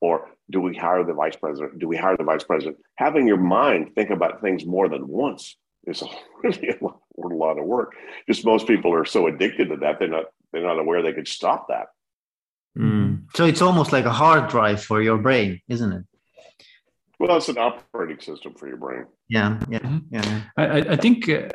[0.00, 1.78] Or do we hire the vice president?
[1.78, 2.78] Do we hire the vice president?
[2.96, 6.06] Having your mind think about things more than once is a,
[6.42, 7.94] really a lot, a lot of work.
[8.26, 11.28] Just most people are so addicted to that they're not they're not aware they could
[11.28, 11.86] stop that.
[12.76, 13.24] Mm.
[13.34, 16.04] So it's almost like a hard drive for your brain, isn't it?
[17.20, 19.04] Well, it's an operating system for your brain.
[19.28, 20.40] Yeah, yeah, yeah.
[20.56, 21.50] I, I think uh,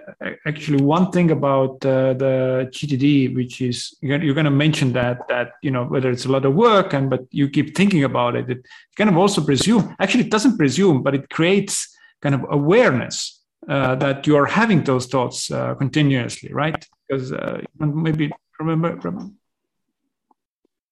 [0.45, 5.27] actually one thing about uh, the GTD, which is you're, you're going to mention that
[5.27, 8.35] that you know whether it's a lot of work and but you keep thinking about
[8.35, 8.63] it, it
[8.95, 9.95] kind of also presume.
[9.99, 14.83] Actually, it doesn't presume, but it creates kind of awareness uh, that you are having
[14.83, 16.87] those thoughts uh, continuously, right?
[17.09, 19.33] Because uh, maybe remember, remember.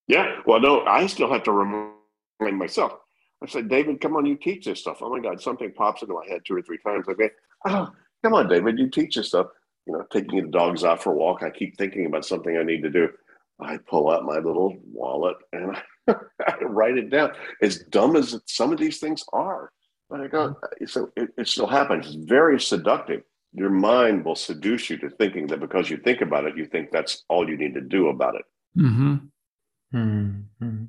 [0.08, 0.42] Yeah.
[0.48, 3.03] Well, no, I still have to remind myself
[3.44, 5.00] I said, David, come on, you teach this stuff.
[5.02, 7.06] Oh my God, something pops into my head two or three times.
[7.10, 7.30] I go,
[7.68, 7.90] oh,
[8.24, 9.48] come on, David, you teach this stuff.
[9.86, 11.44] You know, taking the dogs out for a walk.
[11.44, 13.10] I keep thinking about something I need to do.
[13.60, 15.76] I pull out my little wallet and
[16.08, 17.34] I write it down.
[17.62, 19.72] As dumb as some of these things are,
[20.10, 22.08] but I go, so it, it still happens.
[22.08, 23.24] It's very seductive.
[23.52, 26.92] Your mind will seduce you to thinking that because you think about it, you think
[26.92, 28.46] that's all you need to do about it.
[28.78, 29.16] Mm-hmm.
[29.94, 30.84] Mm-hmm.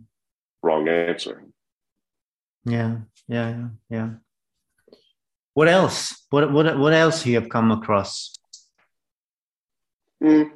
[0.62, 1.44] Wrong answer.
[2.64, 2.96] Yeah,
[3.28, 4.10] yeah, yeah, yeah.
[5.54, 6.26] What else?
[6.30, 8.34] What what what else you have come across?
[10.22, 10.50] Mm,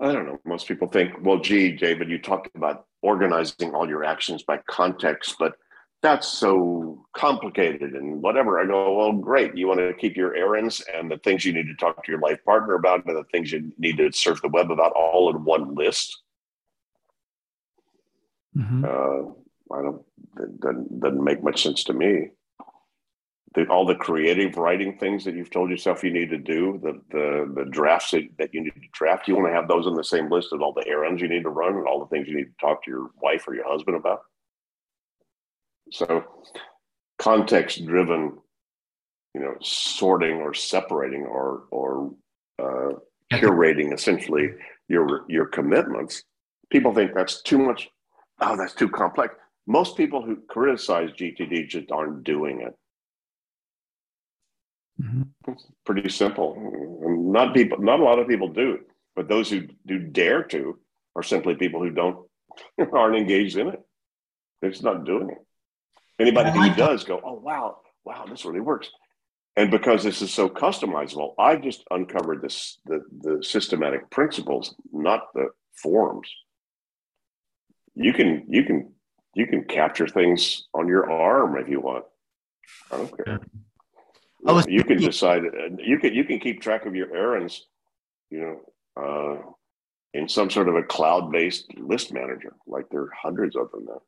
[0.00, 0.38] I don't know.
[0.44, 5.36] Most people think, well, gee, David, you talked about organizing all your actions by context,
[5.38, 5.54] but
[6.02, 8.60] that's so complicated and whatever.
[8.60, 9.56] I go, well, great.
[9.56, 12.20] You want to keep your errands and the things you need to talk to your
[12.20, 15.44] life partner about and the things you need to surf the web about all in
[15.44, 16.22] one list.
[18.56, 18.84] Mm-hmm.
[18.84, 19.32] Uh,
[19.72, 20.02] I don't
[20.36, 22.28] that doesn't, doesn't make much sense to me.
[23.54, 27.00] The, all the creative writing things that you've told yourself you need to do, the
[27.10, 29.94] the the drafts that, that you need to draft, you want to have those on
[29.94, 32.28] the same list as all the errands you need to run and all the things
[32.28, 34.20] you need to talk to your wife or your husband about.
[35.90, 36.22] So,
[37.18, 38.38] context driven,
[39.34, 42.12] you know, sorting or separating or or
[42.62, 42.90] uh,
[43.32, 44.50] curating essentially
[44.86, 46.22] your your commitments.
[46.70, 47.88] People think that's too much.
[48.40, 49.34] Oh, that's too complex
[49.66, 52.74] most people who criticize GTD just aren't doing it.
[55.02, 55.52] Mm-hmm.
[55.52, 56.56] It's pretty simple.
[57.02, 58.80] Not people, not a lot of people do,
[59.16, 60.78] but those who do dare to
[61.16, 62.26] are simply people who don't
[62.92, 63.80] aren't engaged in it.
[64.60, 65.38] They're just not doing it.
[66.18, 68.90] Anybody who does go, oh wow, wow, this really works.
[69.56, 75.28] And because this is so customizable, I just uncovered this the, the systematic principles, not
[75.34, 76.30] the forms.
[77.94, 78.92] You can you can
[79.34, 82.04] you can capture things on your arm if you want.
[82.90, 83.40] I don't care.
[84.46, 85.42] I was you can decide.
[85.78, 87.66] You can you can keep track of your errands.
[88.30, 88.40] You
[88.96, 89.50] know, uh,
[90.14, 92.54] in some sort of a cloud-based list manager.
[92.66, 94.02] Like there are hundreds of them now.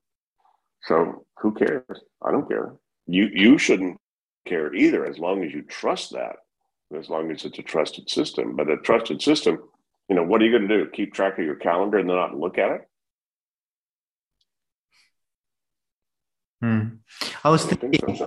[0.85, 1.85] So who cares?
[2.23, 2.73] I don't care.
[3.07, 3.99] You you shouldn't
[4.47, 6.37] care either, as long as you trust that.
[6.97, 8.57] As long as it's a trusted system.
[8.57, 9.59] But a trusted system,
[10.09, 10.91] you know, what are you going to do?
[10.91, 12.83] Keep track of your calendar and then not look at it?
[16.63, 16.83] Hmm.
[17.43, 18.23] I was thinking.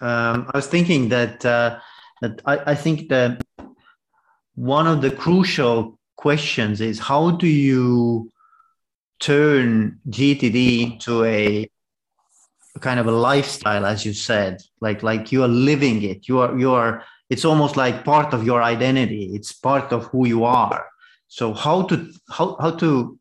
[0.00, 1.78] Um, I was thinking that uh,
[2.20, 3.42] that I, I think that
[4.54, 8.30] one of the crucial questions is how do you
[9.18, 11.70] turn GTD into a
[12.80, 16.28] kind of a lifestyle, as you said, like like you are living it.
[16.28, 17.02] You are you are.
[17.30, 19.30] It's almost like part of your identity.
[19.34, 20.86] It's part of who you are.
[21.28, 23.18] So how to how how to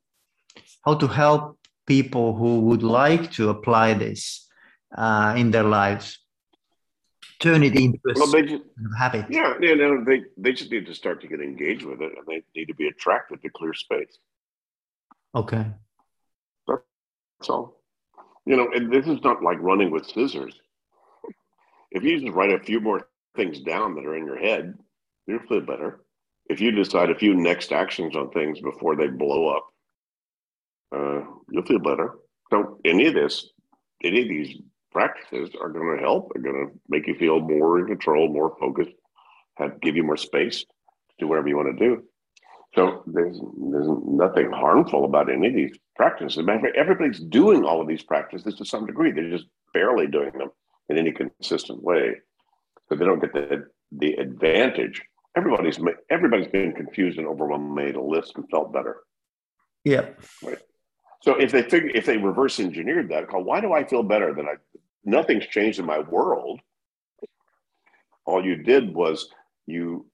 [0.84, 4.48] how to help people who would like to apply this
[4.98, 6.19] uh, in their lives.
[7.39, 8.63] Turn it into a well, just,
[8.98, 9.26] habit.
[9.30, 12.26] yeah you know, they, they just need to start to get engaged with it and
[12.28, 14.17] they need to be attracted to clear space.
[15.36, 15.65] Okay.
[16.67, 17.82] That's all.
[18.46, 20.54] You know and this is not like running with scissors.
[21.91, 24.76] If you just write a few more things down that are in your head
[25.28, 26.06] you'll feel better.
[26.48, 29.73] If you decide a few next actions on things before they blow up
[30.93, 32.15] uh, you'll feel better.
[32.51, 33.49] So any of this,
[34.03, 34.58] any of these
[34.91, 36.32] practices are going to help.
[36.34, 38.91] They're going to make you feel more in control, more focused,
[39.58, 42.03] have give you more space to do whatever you want to do.
[42.75, 43.39] So there's
[43.71, 46.43] there's nothing harmful about any of these practices.
[46.75, 49.12] Everybody's doing all of these practices to some degree.
[49.12, 50.49] They're just barely doing them
[50.89, 52.15] in any consistent way,
[52.89, 55.03] so they don't get the the advantage.
[55.38, 55.79] Everybody's
[56.10, 58.97] everybody's been confused and overwhelmed, made a list and felt better.
[59.84, 60.10] Yeah.
[60.41, 60.58] Right.
[61.24, 64.34] So if they figure if they reverse engineered that, call why do I feel better
[64.34, 64.56] than I?
[65.06, 66.60] Nothing's changed in my world.
[68.26, 69.30] All you did was
[69.66, 70.06] you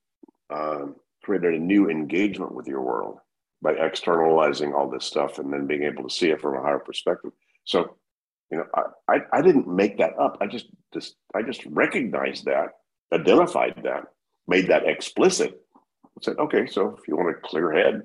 [0.52, 0.86] uh,
[1.24, 3.17] created a new engagement with your world
[3.62, 6.80] by externalizing all this stuff and then being able to see it from a higher
[6.80, 7.32] perspective.
[7.65, 7.98] So,
[8.52, 10.38] you know, I, I, I didn't make that up.
[10.41, 12.69] I just, just I just recognized that,
[13.13, 14.04] identified that,
[14.48, 15.60] made that explicit.
[15.76, 18.04] I Said, okay, so if you want a clear head,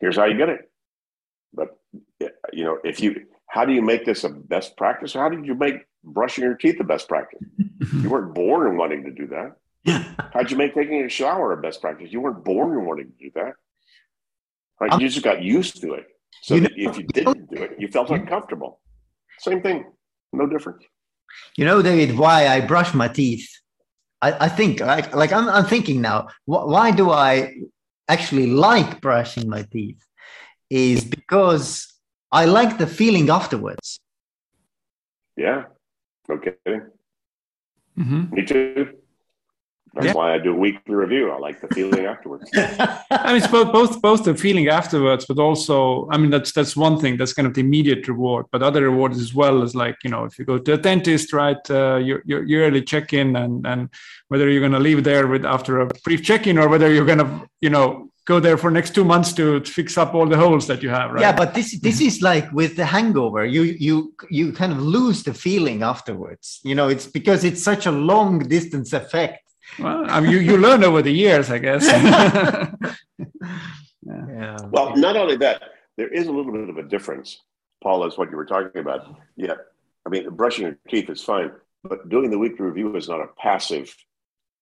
[0.00, 0.70] Here's how you get it.
[1.54, 1.68] But
[2.52, 5.14] you know, if you how do you make this a best practice?
[5.14, 7.40] How did you make brushing your teeth a best practice?
[7.92, 9.56] you weren't born wanting to do that.
[10.32, 12.08] How'd you make taking a shower a best practice?
[12.10, 13.52] You weren't born wanting to do that.
[14.80, 15.00] Right?
[15.00, 16.06] You just got used to it.
[16.42, 18.80] So you know, if you didn't do it, you felt uncomfortable.
[19.38, 19.84] Same thing,
[20.32, 20.84] no difference.
[21.56, 23.48] You know, David, why I brush my teeth?
[24.22, 26.28] I, I think like like I'm, I'm thinking now.
[26.46, 27.54] Wh- why do I
[28.08, 30.02] actually like brushing my teeth?
[30.68, 31.94] Is because
[32.32, 34.00] I like the feeling afterwards.
[35.36, 35.64] Yeah.
[36.30, 36.54] Okay.
[37.96, 38.34] Mm-hmm.
[38.34, 38.92] Me too.
[39.96, 40.12] That's yeah.
[40.12, 41.30] why I do a weekly review.
[41.30, 42.50] I like the feeling afterwards.
[42.54, 46.76] I mean, it's both, both both the feeling afterwards, but also, I mean, that's that's
[46.76, 47.16] one thing.
[47.16, 48.44] That's kind of the immediate reward.
[48.52, 51.32] But other rewards as well is like, you know, if you go to a dentist,
[51.32, 53.88] right, uh, you you yearly check in, and and
[54.28, 57.06] whether you're going to leave there with after a brief check in, or whether you're
[57.06, 60.26] going to, you know, go there for next two months to, to fix up all
[60.26, 61.20] the holes that you have right?
[61.20, 63.46] Yeah but this this is like with the hangover.
[63.46, 66.60] You you you kind of lose the feeling afterwards.
[66.62, 69.44] You know it's because it's such a long distance effect.
[69.78, 71.84] Well I mean, you you learn over the years i guess.
[74.08, 74.26] Yeah.
[74.38, 74.56] yeah.
[74.70, 75.60] well not only that
[75.96, 77.42] there is a little bit of a difference
[77.82, 79.00] paul is what you were talking about.
[79.34, 79.56] Yeah
[80.04, 81.50] i mean brushing your teeth is fine
[81.82, 83.88] but doing the weekly review is not a passive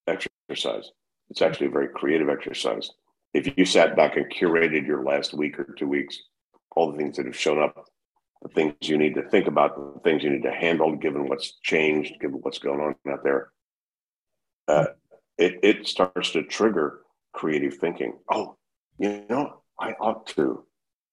[0.07, 0.89] exercise.
[1.29, 2.89] It's actually a very creative exercise
[3.35, 6.17] if you sat back and curated your last week or two weeks,
[6.73, 7.85] all the things that have shown up,
[8.41, 11.59] the things you need to think about, the things you need to handle, given what's
[11.61, 13.49] changed, given what's going on out there,
[14.69, 14.85] uh,
[15.37, 17.01] it, it starts to trigger
[17.33, 18.17] creative thinking.
[18.31, 18.55] Oh,
[18.97, 20.63] you know, I ought to,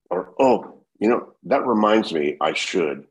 [0.09, 3.05] or oh, you know, that reminds me I should,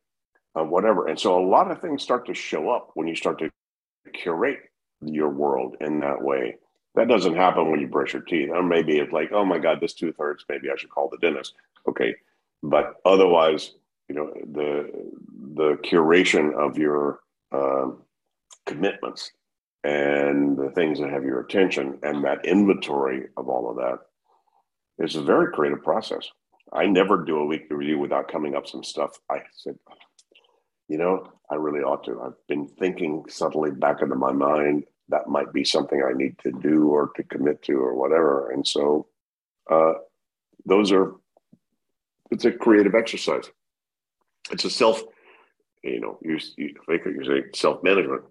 [0.58, 1.08] uh, whatever.
[1.08, 3.50] And so a lot of things start to show up when you start to
[4.14, 4.60] curate
[5.02, 6.56] your world in that way.
[6.96, 8.50] That doesn't happen when you brush your teeth.
[8.52, 10.46] Or maybe it's like, oh my God, this tooth hurts.
[10.50, 11.54] Maybe I should call the dentist.
[11.88, 12.16] Okay.
[12.64, 13.74] But otherwise,
[14.10, 14.92] you know, the
[15.56, 17.20] the curation of your
[17.52, 18.02] um,
[18.66, 19.32] commitments
[19.84, 24.00] and the things that have your attention and that inventory of all of that
[25.04, 26.30] is a very creative process.
[26.74, 29.20] I never do a weekly review without coming up some stuff.
[29.30, 29.78] I said,
[30.88, 32.22] you know, I really ought to.
[32.22, 36.52] I've been thinking subtly back into my mind that might be something I need to
[36.52, 38.52] do or to commit to or whatever.
[38.52, 39.08] And so
[39.70, 39.94] uh,
[40.66, 41.16] those are,
[42.32, 43.50] it's a creative exercise.
[44.52, 45.04] It's a self,
[45.84, 48.24] you know, you, you think you say self management.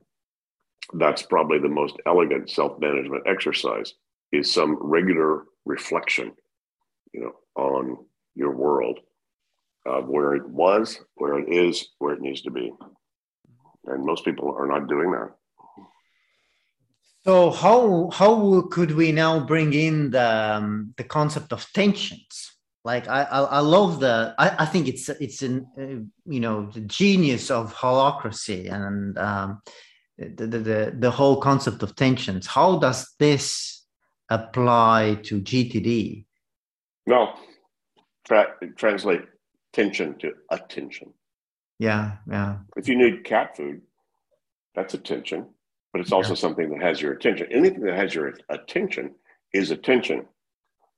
[0.94, 3.94] That's probably the most elegant self management exercise
[4.32, 6.32] is some regular reflection,
[7.12, 7.98] you know, on
[8.34, 9.00] your world
[9.86, 12.72] of where it was, where it is, where it needs to be.
[13.86, 15.30] And most people are not doing that.
[17.24, 22.52] So how how could we now bring in the um, the concept of tensions?
[22.82, 26.70] Like I I, I love the I, I think it's it's an uh, you know
[26.70, 29.60] the genius of holacracy and um,
[30.16, 32.46] the, the, the the whole concept of tensions.
[32.46, 33.84] How does this
[34.30, 36.24] apply to GTD?
[37.06, 37.38] Well,
[38.24, 39.24] tra- translate
[39.74, 41.12] tension to attention.
[41.78, 42.58] Yeah, yeah.
[42.76, 43.82] If you need cat food,
[44.74, 45.48] that's attention
[45.92, 46.40] but it's also yeah.
[46.40, 47.48] something that has your attention.
[47.50, 49.14] Anything that has your attention
[49.52, 50.26] is attention.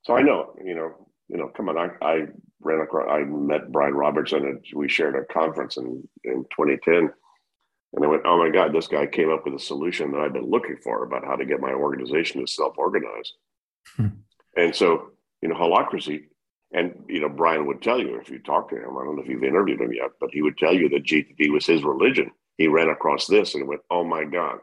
[0.03, 2.27] So I know, you know, you know, come on, I, I
[2.61, 7.11] ran across, I met Brian Robertson and we shared a conference in, in 2010.
[7.95, 10.33] And I went, oh my God, this guy came up with a solution that I've
[10.33, 13.33] been looking for about how to get my organization to self organize.
[13.97, 14.07] Hmm.
[14.57, 16.25] And so, you know, holacracy,
[16.75, 19.23] and, you know, Brian would tell you if you talk to him, I don't know
[19.23, 22.31] if you've interviewed him yet, but he would tell you that GTD was his religion.
[22.57, 24.59] He ran across this and went, oh my God,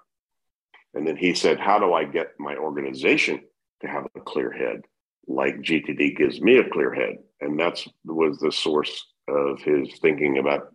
[0.93, 3.41] and then he said, How do I get my organization
[3.81, 4.81] to have a clear head?
[5.27, 7.17] Like GTD gives me a clear head.
[7.41, 10.73] And that's was the source of his thinking about,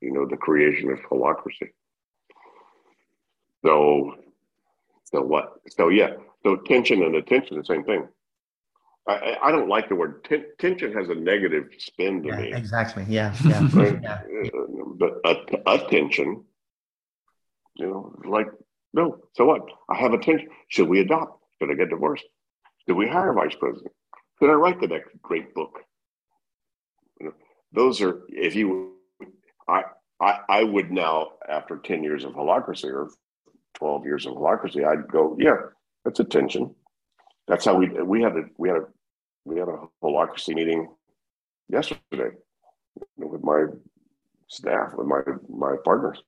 [0.00, 1.70] you know, the creation of holacracy.
[3.64, 4.14] So,
[5.04, 5.54] so what?
[5.70, 8.08] So yeah, so tension and attention, the same thing.
[9.08, 12.52] I, I don't like the word T- tension has a negative spin to yeah, me.
[12.52, 13.04] Exactly.
[13.08, 13.34] Yeah.
[13.44, 13.68] Yeah.
[14.02, 14.20] yeah.
[14.54, 16.44] Uh, but attention,
[17.76, 18.48] you know, like
[18.92, 19.18] no.
[19.34, 19.62] So what?
[19.88, 20.48] I have attention.
[20.68, 21.42] Should we adopt?
[21.60, 22.24] Should I get divorced?
[22.86, 23.92] Should we hire a vice president?
[24.38, 25.80] Should I write the next great book?
[27.20, 27.34] You know,
[27.72, 28.94] those are if you
[29.68, 29.82] I
[30.20, 33.10] I I would now after 10 years of holacracy or
[33.74, 35.56] 12 years of holacracy, I'd go, yeah,
[36.04, 36.74] that's attention.
[37.46, 38.84] That's how we we had a we had a
[39.44, 40.88] we had a holacracy meeting
[41.68, 42.30] yesterday
[43.16, 43.66] with my
[44.48, 46.22] staff, with my my partners.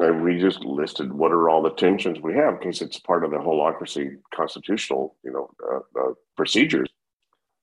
[0.00, 3.32] And we just listed what are all the tensions we have because it's part of
[3.32, 6.88] the holacracy constitutional, you know, uh, uh, procedures.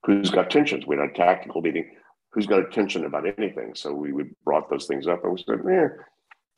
[0.05, 0.85] who's got tensions.
[0.85, 1.95] We had a tactical meeting.
[2.31, 3.73] Who's got a tension about anything?
[3.75, 5.87] So we, we brought those things up and we said, yeah,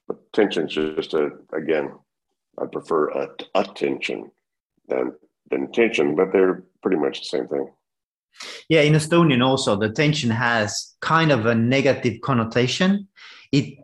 [0.07, 1.91] but tension's just a, again,
[2.59, 4.31] I prefer a, attention
[4.87, 5.13] than,
[5.51, 7.71] than tension, but they're pretty much the same thing.
[8.69, 13.07] Yeah, in Estonian also, the tension has kind of a negative connotation.
[13.51, 13.77] It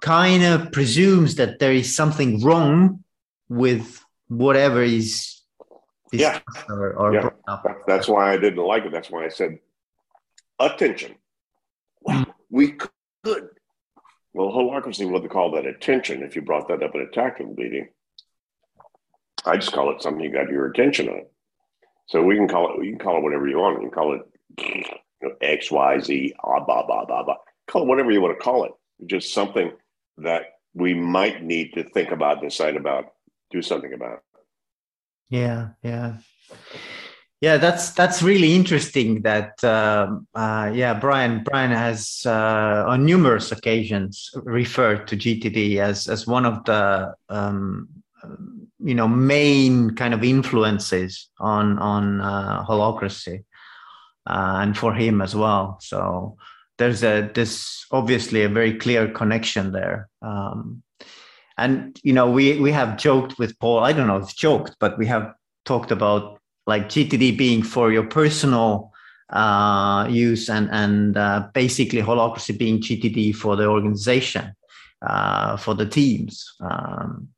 [0.00, 3.04] kind of presumes that there is something wrong
[3.48, 5.40] with whatever is
[6.12, 6.40] yeah.
[6.68, 7.30] Or, or yeah.
[7.86, 8.92] That's why I didn't like it.
[8.92, 9.58] That's why I said
[10.58, 11.14] attention.
[12.02, 12.34] Wow, mm.
[12.50, 13.48] we could.
[14.32, 17.88] Well, holacracy would call that attention if you brought that up in a tactical meeting.
[19.44, 21.22] I just call it something you got your attention on.
[22.06, 22.84] So we can call it.
[22.84, 23.82] You can call it whatever you want.
[23.82, 24.22] You can call it
[25.22, 27.36] you know, X, Y, Z, ah, blah, blah, blah, blah.
[27.66, 28.72] Call it whatever you want to call it.
[29.06, 29.72] Just something
[30.22, 30.42] that
[30.74, 33.06] we might need to think about, decide about,
[33.50, 34.22] do something about.
[35.28, 36.16] Yeah, yeah,
[37.40, 37.56] yeah.
[37.56, 39.22] That's that's really interesting.
[39.22, 46.08] That um, uh, yeah, Brian Brian has uh, on numerous occasions referred to GTD as
[46.08, 47.88] as one of the um,
[48.82, 53.44] you know main kind of influences on on uh, holacracy,
[54.26, 55.78] uh, and for him as well.
[55.80, 56.36] So
[56.80, 60.08] there's a this obviously a very clear connection there.
[60.22, 60.82] Um,
[61.60, 64.96] and you know we we have joked with paul i don't know if joked but
[64.98, 68.90] we have talked about like gtd being for your personal
[69.30, 74.52] uh, use and and uh, basically holacracy being gtd for the organization
[75.06, 76.44] uh, for the teams.
[76.60, 77.28] Um,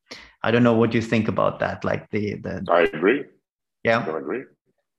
[0.42, 3.24] i don't know what you think about that like the, the i agree.
[3.84, 4.06] Yeah.
[4.08, 4.44] I agree.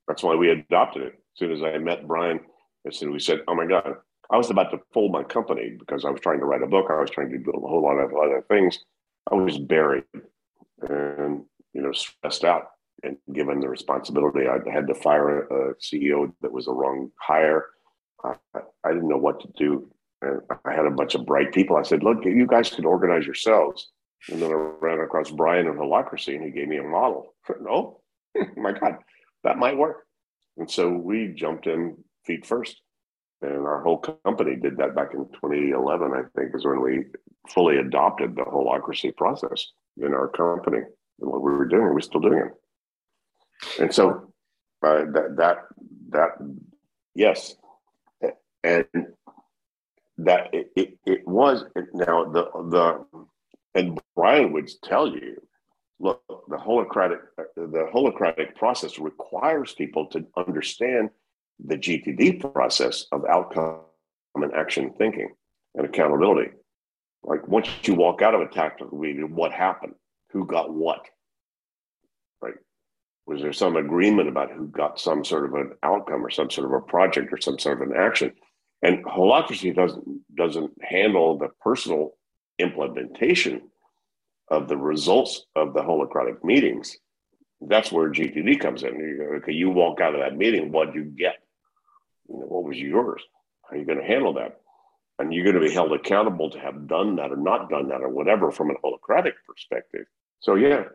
[0.10, 1.14] That's why we adopted it.
[1.14, 2.40] As soon as i met brian
[2.86, 3.96] as soon as we said oh my god
[4.34, 6.88] i was about to fold my company because i was trying to write a book
[6.90, 8.80] i was trying to do a whole lot of other things
[9.32, 10.04] I was buried
[10.82, 12.68] and you know stressed out.
[13.04, 17.66] And given the responsibility, I had to fire a CEO that was a wrong hire.
[18.24, 18.36] I,
[18.84, 19.90] I didn't know what to do.
[20.22, 21.76] And I had a bunch of bright people.
[21.76, 23.92] I said, "Look, you guys can organize yourselves."
[24.30, 27.34] And then I ran across Brian of Holacracy, and he gave me a model.
[27.70, 28.00] oh,
[28.56, 28.98] my God,
[29.44, 30.06] that might work.
[30.58, 32.82] And so we jumped in feet first
[33.44, 37.04] and our whole company did that back in 2011 i think is when we
[37.50, 42.22] fully adopted the holacracy process in our company and what we were doing we're still
[42.22, 42.54] doing it.
[43.80, 44.34] And so
[44.84, 45.58] uh, that that
[46.10, 46.30] that
[47.16, 47.56] yes.
[48.66, 48.86] And
[50.18, 53.06] that it, it, it was now the the
[53.76, 55.36] and brian would tell you
[56.00, 57.20] look the holacratic
[57.56, 61.10] the holacratic process requires people to understand
[61.64, 63.82] the GTD process of outcome
[64.36, 65.30] and action thinking
[65.76, 66.52] and accountability.
[67.24, 69.94] Like once you walk out of a tactical meeting, what happened?
[70.32, 71.06] Who got what?
[72.42, 72.56] Right?
[73.26, 76.68] Was there some agreement about who got some sort of an outcome or some sort
[76.68, 78.34] of a project or some sort of an action?
[78.82, 82.12] And holacracy doesn't doesn't handle the personal
[82.60, 83.62] implementation
[84.50, 86.98] of the results of the holacratic meetings.
[87.62, 89.00] That's where GTD comes in.
[89.00, 91.36] You okay, you walk out of that meeting, what do you get?
[92.34, 93.22] You know, what was yours?
[93.64, 94.60] How are you going to handle that?
[95.20, 98.02] And you're going to be held accountable to have done that or not done that
[98.02, 100.06] or whatever from an holacratic perspective.
[100.40, 100.86] So yeah,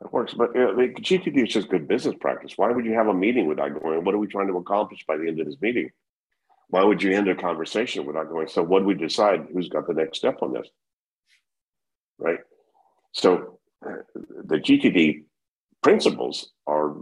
[0.00, 0.34] it works.
[0.34, 2.54] But you know, GTD is just good business practice.
[2.56, 5.18] Why would you have a meeting without going, what are we trying to accomplish by
[5.18, 5.90] the end of this meeting?
[6.68, 9.46] Why would you end a conversation without going, so what do we decide?
[9.52, 10.66] Who's got the next step on this?
[12.18, 12.38] Right?
[13.12, 13.96] So uh,
[14.44, 15.24] the GTD
[15.82, 16.96] principles are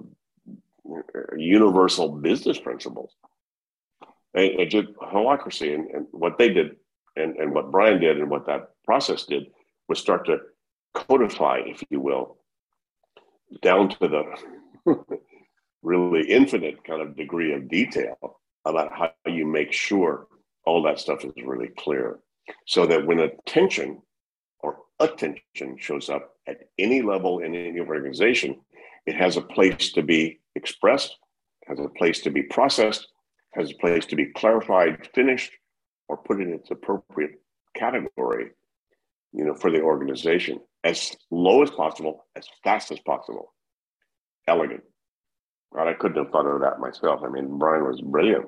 [1.37, 3.15] universal business principles
[4.35, 6.77] and, and just holacracy and, and what they did
[7.17, 9.47] and, and what Brian did and what that process did
[9.89, 10.39] was start to
[10.95, 12.39] codify, if you will,
[13.63, 14.95] down to the
[15.83, 20.27] really infinite kind of degree of detail about how you make sure
[20.65, 22.19] all that stuff is really clear.
[22.67, 24.03] So that when attention
[24.61, 28.61] or attention shows up at any level in any organization,
[29.07, 31.17] it has a place to be expressed,
[31.67, 33.09] has a place to be processed,
[33.55, 35.53] has a place to be clarified, finished,
[36.09, 37.41] or put in its appropriate
[37.75, 38.51] category,
[39.33, 43.53] you know, for the organization as low as possible, as fast as possible.
[44.47, 44.83] Elegant.
[45.75, 47.21] God, I couldn't have thought of that myself.
[47.25, 48.47] I mean, Brian was brilliant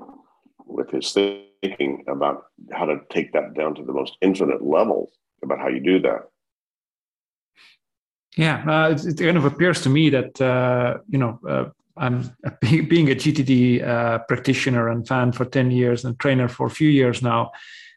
[0.67, 5.11] with his thinking about how to take that down to the most infinite levels
[5.43, 6.29] about how you do that.
[8.37, 11.65] Yeah, uh, it, it, kind of appears to me that uh, you know uh,
[11.97, 16.71] I'm being a GTD uh, practitioner and fan for 10 years and trainer for a
[16.71, 17.53] few years now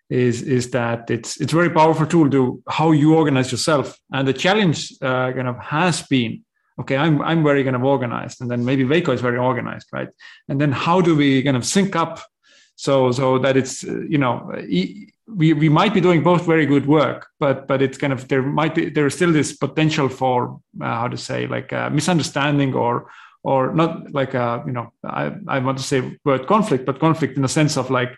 [0.10, 4.28] is is that it's it's a very powerful tool to how you organize yourself and
[4.28, 6.44] the challenge uh, kind of has been
[6.80, 10.10] okay, I'm I'm very kind of organized, and then maybe Veiko is very organized, right?
[10.48, 12.22] And then how do we kind of sync up
[12.76, 14.52] so so that it's you know
[15.28, 18.42] we we might be doing both very good work, but but it's kind of there
[18.42, 22.74] might be there is still this potential for uh, how to say like a misunderstanding
[22.74, 23.10] or
[23.44, 27.36] or not like a you know I, I want to say word conflict, but conflict
[27.36, 28.16] in the sense of like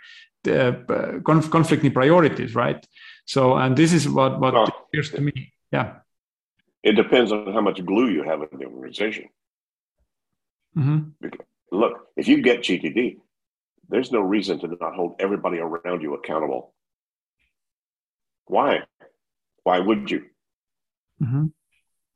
[0.49, 0.73] uh,
[1.25, 2.85] conf- conflict in priorities, right?
[3.25, 5.53] So and this is what what well, appears to me.
[5.71, 5.97] Yeah.
[6.83, 9.29] It depends on how much glue you have in the organization.
[10.75, 11.27] Mm-hmm.
[11.71, 13.17] Look, if you get GTD,
[13.87, 16.73] there's no reason to not hold everybody around you accountable
[18.51, 18.81] why?
[19.63, 20.25] Why would you?
[21.23, 21.45] Mm-hmm.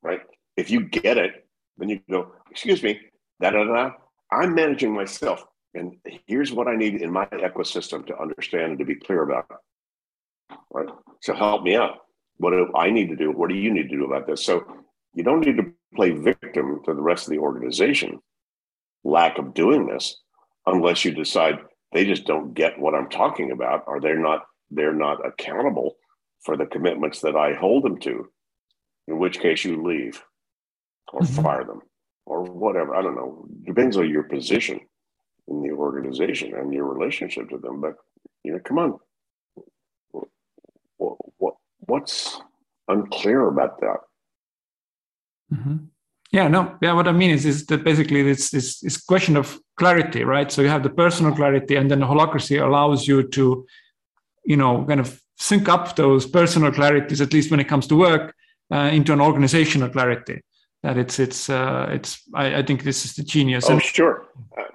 [0.01, 0.19] Right?
[0.57, 1.44] If you get it,
[1.77, 2.99] then you go, excuse me,
[3.41, 3.91] da da da.
[4.31, 5.45] I'm managing myself.
[5.73, 9.45] And here's what I need in my ecosystem to understand and to be clear about.
[10.71, 10.89] Right?
[11.21, 11.97] So help me out.
[12.37, 13.31] What do I need to do?
[13.31, 14.45] What do you need to do about this?
[14.45, 14.65] So
[15.13, 18.19] you don't need to play victim to the rest of the organization
[19.03, 20.17] lack of doing this
[20.65, 21.59] unless you decide
[21.93, 25.95] they just don't get what I'm talking about or they're not they're not accountable
[26.41, 28.27] for the commitments that I hold them to,
[29.07, 30.23] in which case you leave
[31.13, 31.41] or mm-hmm.
[31.41, 31.81] fire them
[32.25, 32.95] or whatever.
[32.95, 33.47] I don't know.
[33.65, 34.79] Depends on your position
[35.47, 37.81] in the organization and your relationship to them.
[37.81, 37.95] But,
[38.43, 38.99] you know, come on.
[40.97, 42.41] What, what, what's
[42.87, 43.97] unclear about that?
[45.53, 45.77] Mm-hmm.
[46.31, 46.93] Yeah, no, yeah.
[46.93, 50.51] What I mean is, is that basically it's this it's question of clarity, right?
[50.51, 53.65] So you have the personal clarity, and then the holacracy allows you to,
[54.43, 57.95] you know, kind of sync up those personal clarities, at least when it comes to
[57.95, 58.33] work,
[58.73, 60.41] uh, into an organizational clarity.
[60.85, 62.21] That it's it's uh, it's.
[62.35, 63.65] I, I, think this is the genius.
[63.67, 64.27] Oh, and- sure.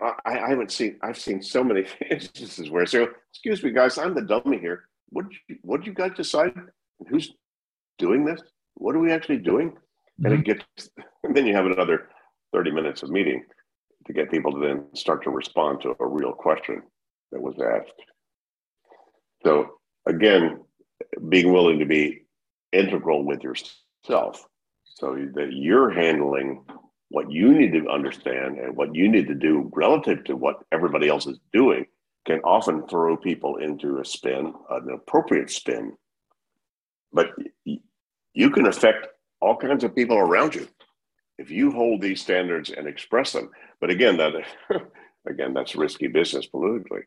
[0.02, 0.98] I, I, haven't seen.
[1.04, 3.10] I've seen so many instances where so.
[3.32, 3.96] Excuse me, guys.
[3.96, 4.88] I'm the dummy here.
[5.10, 6.52] What you, what did you guys decide?
[7.08, 7.32] Who's
[8.00, 8.40] doing this?
[8.74, 9.70] What are we actually doing?
[9.70, 10.24] Mm-hmm.
[10.24, 10.58] And it mm-hmm.
[10.58, 10.90] gets.
[11.22, 12.08] And then you have another
[12.52, 13.44] thirty minutes of meeting
[14.08, 16.82] to get people to then start to respond to a real question
[17.30, 18.02] that was asked.
[19.44, 19.74] So
[20.08, 20.64] again,
[21.28, 22.22] being willing to be
[22.72, 24.44] integral with yourself
[25.00, 26.64] so that you're handling
[27.08, 31.08] what you need to understand and what you need to do relative to what everybody
[31.08, 31.86] else is doing
[32.26, 35.96] can often throw people into a spin, an appropriate spin.
[37.12, 37.30] But
[37.64, 39.06] you can affect
[39.40, 40.68] all kinds of people around you
[41.38, 43.50] if you hold these standards and express them.
[43.80, 44.34] But again, that
[45.26, 47.02] again, that's risky business politically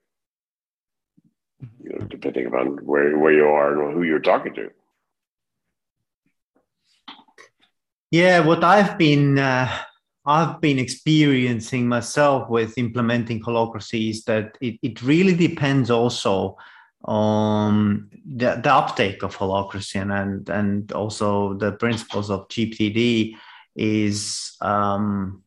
[1.82, 4.70] you know, depending upon where where you are and who you're talking to.
[8.14, 9.76] Yeah, what I've been uh,
[10.24, 16.56] I've been experiencing myself with implementing holacracy is that it, it really depends also
[17.06, 23.36] on the, the uptake of holacracy and, and and also the principles of GTD
[23.76, 25.42] is um,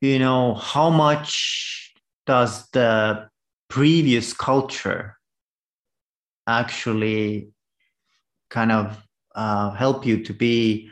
[0.00, 1.94] you know how much
[2.26, 3.28] does the
[3.68, 5.16] previous culture
[6.48, 7.52] actually
[8.50, 9.00] kind of
[9.34, 10.90] uh, help you to be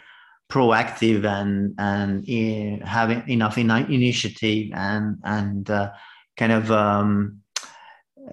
[0.49, 5.91] proactive and and uh, having enough in initiative and and uh,
[6.36, 7.41] kind of um,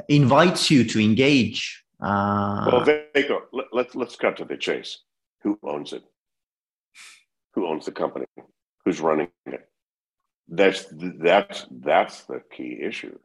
[0.07, 1.83] invites you to engage.
[2.01, 4.99] Uh, well, Veiko, let, let's let's cut to the chase.
[5.43, 6.03] Who owns it?
[7.53, 8.25] Who owns the company?
[8.83, 9.67] Who's running it?
[10.47, 13.17] That's that's that's the key issue.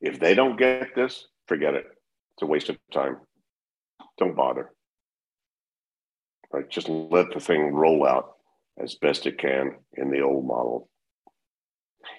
[0.00, 1.86] If they don't get this, forget it.
[2.32, 3.18] It's a waste of time.
[4.18, 4.70] Don't bother.
[6.52, 6.68] Right?
[6.68, 8.36] Just let the thing roll out
[8.78, 10.88] as best it can in the old model.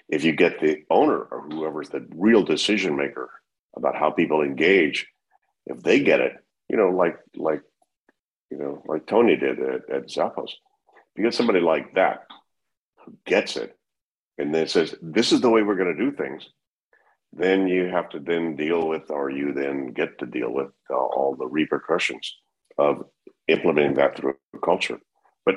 [0.08, 3.30] If you get the owner or whoever's the real decision maker
[3.76, 5.06] about how people engage,
[5.66, 6.32] if they get it,
[6.68, 7.62] you know, like like
[8.50, 10.50] you know, like Tony did at, at Zappos.
[10.50, 12.26] If you get somebody like that
[12.98, 13.76] who gets it
[14.38, 16.46] and then says, This is the way we're going to do things,
[17.32, 20.94] then you have to then deal with, or you then get to deal with uh,
[20.94, 22.36] all the repercussions
[22.78, 23.04] of
[23.52, 24.98] implementing that through a culture.
[25.44, 25.56] But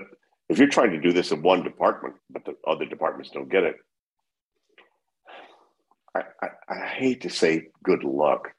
[0.49, 3.63] if you're trying to do this in one department, but the other departments don't get
[3.63, 3.75] it,
[6.15, 8.51] I, I, I hate to say good luck,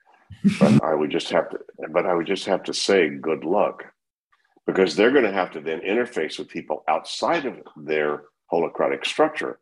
[0.59, 1.59] but I would just have to,
[1.91, 3.85] but I would just have to say good luck
[4.67, 9.59] because they're going to have to then interface with people outside of their holacratic structure.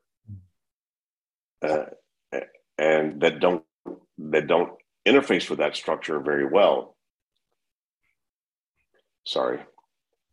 [1.63, 1.85] Uh,
[2.79, 3.65] and that don't
[4.19, 4.73] that don't
[5.07, 6.94] interface with that structure very well.
[9.25, 9.59] Sorry.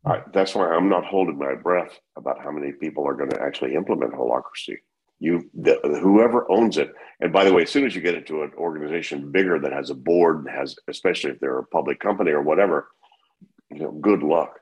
[0.04, 3.30] All right, that's why I'm not holding my breath about how many people are going
[3.30, 4.78] to actually implement holacracy.
[5.20, 8.42] You, the, whoever owns it, and by the way, as soon as you get into
[8.42, 12.42] an organization bigger that has a board, has especially if they're a public company or
[12.42, 12.88] whatever,
[13.70, 14.58] you know, good luck.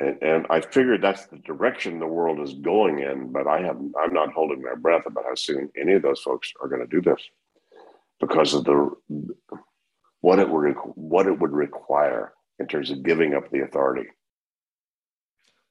[0.00, 3.32] and, and I figured that's the direction the world is going in.
[3.32, 6.52] But I have I'm not holding my breath about how soon any of those folks
[6.62, 7.22] are going to do this
[8.20, 8.90] because of the
[10.20, 14.08] what it would what it would require in terms of giving up the authority.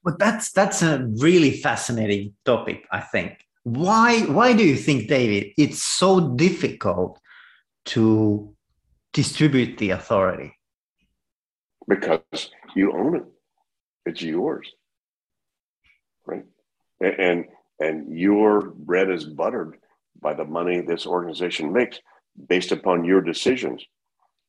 [0.04, 3.44] But that's that's a really fascinating topic, I think.
[3.64, 7.20] Why why do you think, David, it's so difficult
[7.86, 8.54] to
[9.12, 10.54] distribute the authority?
[11.86, 13.24] Because you own it.
[14.06, 14.70] It's yours.
[16.26, 16.44] Right?
[17.00, 17.44] And and,
[17.80, 19.78] and your bread is buttered
[20.20, 22.00] by the money this organization makes
[22.48, 23.84] based upon your decisions.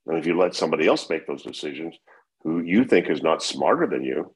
[0.06, 1.96] And if you let somebody else make those decisions
[2.44, 4.34] who you think is not smarter than you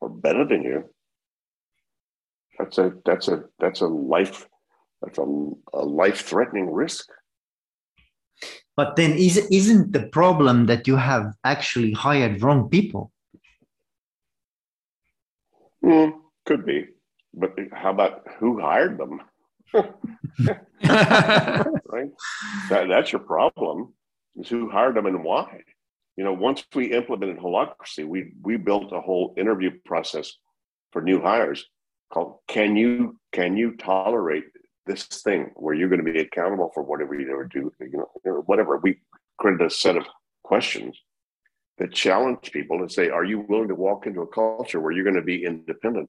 [0.00, 0.84] or better than you,
[2.58, 4.48] that's a that's a that's a life
[5.02, 7.08] that's a, a life threatening risk.
[8.76, 13.12] But then is isn't the problem that you have actually hired wrong people?
[15.84, 16.14] Mm,
[16.46, 16.86] could be.
[17.34, 19.20] But how about who hired them?
[20.84, 22.10] right?
[22.68, 23.92] That, that's your problem
[24.36, 25.62] is who hired them and why.
[26.16, 30.32] You know, once we implemented holacracy, we we built a whole interview process
[30.92, 31.66] for new hires
[32.12, 34.44] called "Can you can you tolerate
[34.86, 38.42] this thing?" Where you're going to be accountable for whatever you ever do, you know,
[38.46, 38.76] whatever.
[38.78, 39.00] We
[39.38, 40.06] created a set of
[40.44, 40.96] questions
[41.78, 45.04] that challenge people and say, "Are you willing to walk into a culture where you're
[45.04, 46.08] going to be independent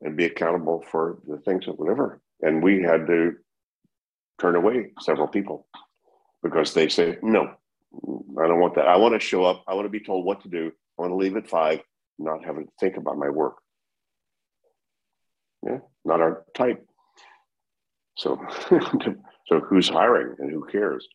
[0.00, 3.36] and be accountable for the things of whatever?" And we had to
[4.40, 5.66] turn away several people
[6.42, 7.54] because they say, no,
[7.94, 8.86] I don't want that.
[8.86, 9.64] I want to show up.
[9.66, 10.70] I want to be told what to do.
[10.98, 11.80] I want to leave at five,
[12.18, 13.56] not having to think about my work.
[15.66, 16.86] Yeah, not our type.
[18.16, 18.38] So,
[19.46, 21.06] so who's hiring and who cares?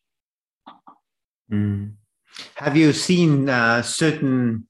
[1.51, 1.93] Mm.
[2.55, 4.67] Have you seen uh, certain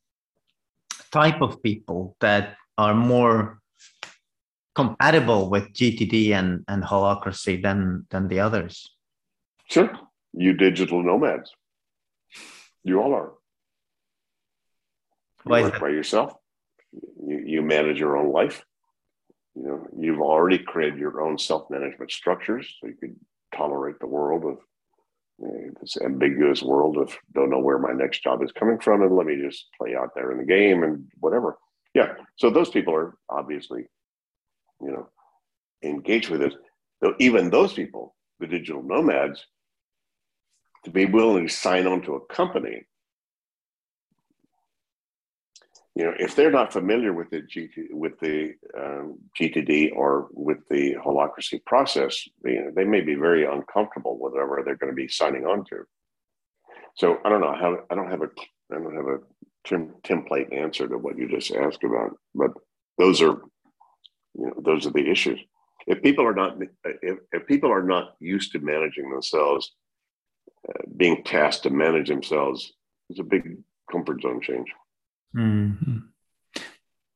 [1.11, 3.59] type of people that are more
[4.75, 8.91] compatible with GTD and, and holacracy than than the others?
[9.69, 9.89] Sure
[10.35, 11.51] you digital nomads.
[12.85, 13.33] You all are.
[15.45, 16.33] You work by yourself.
[17.27, 18.63] You, you manage your own life.
[19.55, 23.15] You know, you've already created your own self-management structures, so you can
[23.55, 24.57] tolerate the world of
[25.39, 29.01] you know, this ambiguous world of don't know where my next job is coming from,
[29.01, 31.57] and let me just play out there in the game and whatever.
[31.95, 32.13] Yeah.
[32.35, 33.85] So those people are obviously,
[34.79, 35.09] you know,
[35.81, 36.53] engaged with it.
[37.01, 39.43] Though even those people, the digital nomads,
[40.85, 42.85] to be willing to sign on to a company,
[45.95, 50.57] you know, if they're not familiar with the GT, with the um, GTD or with
[50.69, 54.95] the holacracy process, you know, they may be very uncomfortable with whatever they're going to
[54.95, 55.83] be signing on to.
[56.95, 58.29] So I don't know how I don't have a
[58.71, 59.19] I don't have a
[59.65, 62.51] tem- template answer to what you just asked about, but
[62.97, 63.41] those are
[64.33, 65.39] you know those are the issues.
[65.87, 69.71] If people are not if, if people are not used to managing themselves
[70.97, 72.73] being tasked to manage themselves
[73.09, 73.57] is a big
[73.91, 74.67] comfort zone change.
[75.35, 75.97] Mm-hmm.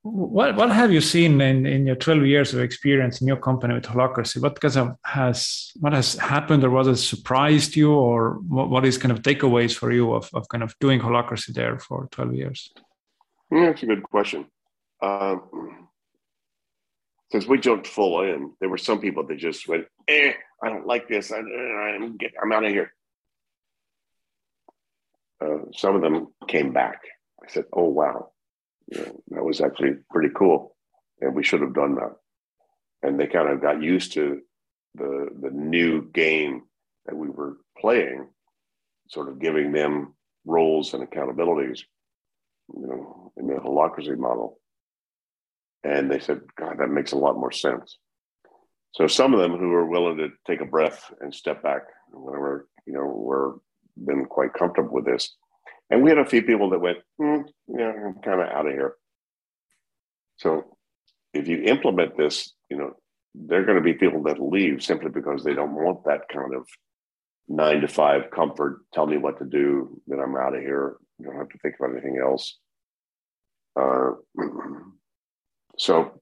[0.02, 3.74] What what have you seen in, in your 12 years of experience in your company
[3.74, 4.40] with holacracy?
[4.40, 8.86] What kind of has what has happened or what has surprised you or what, what
[8.86, 12.34] is kind of takeaways for you of, of kind of doing holacracy there for 12
[12.34, 12.72] years?
[13.52, 14.46] Yeah, that's a good question.
[15.02, 15.88] Um,
[17.30, 20.32] since we jumped full in, there were some people that just went, eh,
[20.62, 21.30] I don't like this.
[21.30, 22.92] I, I'm, get, I'm out of here
[25.40, 27.00] uh, some of them came back.
[27.42, 28.30] I said, "Oh wow,
[28.88, 30.76] you know, that was actually pretty cool,
[31.20, 32.16] and we should have done that."
[33.02, 34.40] And they kind of got used to
[34.94, 36.62] the the new game
[37.06, 38.28] that we were playing,
[39.08, 40.14] sort of giving them
[40.44, 41.80] roles and accountabilities,
[42.74, 44.60] you know, in the holacracy model.
[45.82, 47.98] And they said, "God, that makes a lot more sense."
[48.92, 51.82] So some of them who were willing to take a breath and step back,
[52.12, 53.60] whenever you know, were
[53.96, 55.36] been quite comfortable with this.
[55.90, 58.72] And we had a few people that went, mm, yeah, I'm kind of out of
[58.72, 58.94] here.
[60.36, 60.76] So
[61.34, 62.94] if you implement this, you know,
[63.34, 66.54] there are going to be people that leave simply because they don't want that kind
[66.54, 66.66] of
[67.48, 68.80] nine to five comfort.
[68.94, 70.96] Tell me what to do, then I'm out of here.
[71.18, 72.58] You don't have to think about anything else.
[73.78, 74.12] Uh,
[75.78, 76.20] so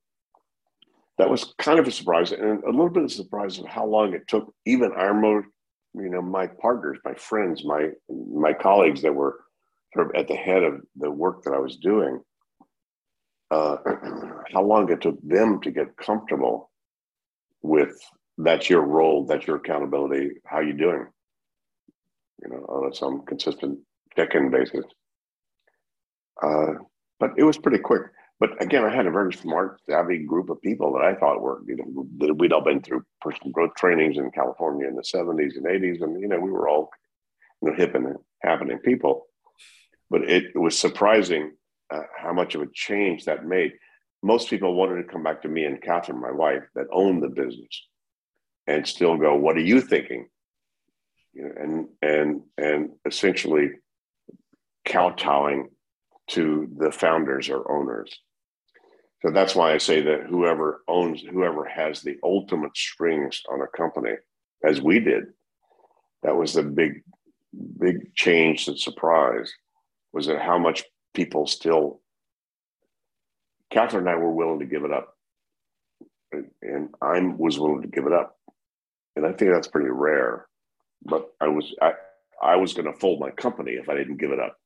[1.19, 3.85] that was kind of a surprise and a little bit of a surprise of how
[3.87, 5.47] long it took even our most
[5.95, 9.41] you know my partners my friends my my colleagues that were
[9.95, 12.21] sort of at the head of the work that i was doing
[13.51, 13.77] uh,
[14.53, 16.71] how long it took them to get comfortable
[17.63, 17.99] with
[18.39, 21.07] that's your role that's your accountability how you doing?
[22.43, 23.79] You know on some consistent
[24.15, 24.85] check-in basis.
[26.43, 26.75] Uh,
[27.19, 28.03] but it was pretty quick
[28.41, 31.61] but again, I had a very smart, savvy group of people that I thought were,
[31.67, 35.57] you know, that we'd all been through personal growth trainings in California in the 70s
[35.57, 36.03] and 80s.
[36.03, 36.89] And, you know, we were all,
[37.61, 39.27] you know, hip and happening people.
[40.09, 41.53] But it, it was surprising
[41.93, 43.73] uh, how much of a change that made.
[44.23, 47.29] Most people wanted to come back to me and Catherine, my wife, that owned the
[47.29, 47.87] business
[48.69, 50.29] and still go, what are you thinking?
[51.33, 53.71] You know, and, and, and essentially
[54.85, 55.71] kowtowing
[56.29, 58.17] to the founders or owners
[59.23, 63.77] so that's why I say that whoever owns, whoever has the ultimate strings on a
[63.77, 64.13] company,
[64.65, 65.25] as we did,
[66.23, 67.03] that was the big,
[67.79, 69.53] big change and surprise
[70.13, 72.01] was that how much people still,
[73.71, 75.15] Catherine and I were willing to give it up.
[76.63, 78.37] And I was willing to give it up.
[79.17, 80.47] And I think that's pretty rare.
[81.05, 81.93] But I was, I,
[82.41, 84.57] I was going to fold my company if I didn't give it up,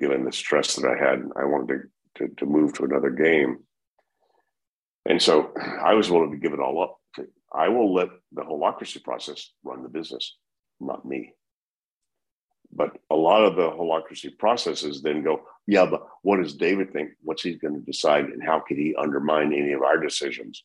[0.00, 1.24] given the stress that I had.
[1.36, 1.80] I wanted to
[2.16, 3.58] to, to move to another game.
[5.06, 5.52] And so
[5.82, 6.98] I was willing to give it all up.
[7.54, 10.36] I will let the holacracy process run the business,
[10.80, 11.34] not me.
[12.72, 17.10] But a lot of the holacracy processes then go, yeah, but what does David think?
[17.22, 18.24] What's he going to decide?
[18.24, 20.64] And how could he undermine any of our decisions?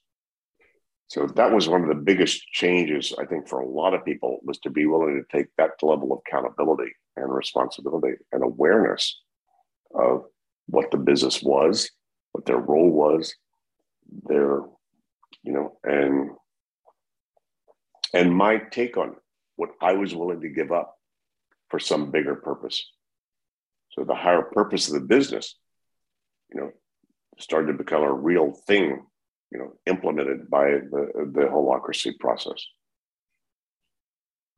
[1.09, 4.39] So that was one of the biggest changes, I think, for a lot of people
[4.43, 9.19] was to be willing to take that level of accountability and responsibility and awareness
[9.93, 10.25] of
[10.70, 11.89] what the business was,
[12.32, 13.36] what their role was,
[14.26, 14.61] their,
[15.43, 16.32] you know, and
[18.13, 19.15] and my take on
[19.55, 20.97] what I was willing to give up
[21.70, 22.84] for some bigger purpose.
[23.91, 25.55] So the higher purpose of the business,
[26.51, 26.72] you know,
[27.38, 29.05] started to become a real thing,
[29.51, 32.65] you know, implemented by the the holacracy process.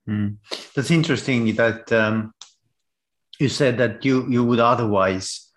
[0.07, 0.37] Mm.
[0.75, 2.33] That's interesting that um,
[3.39, 5.50] you said that you you would otherwise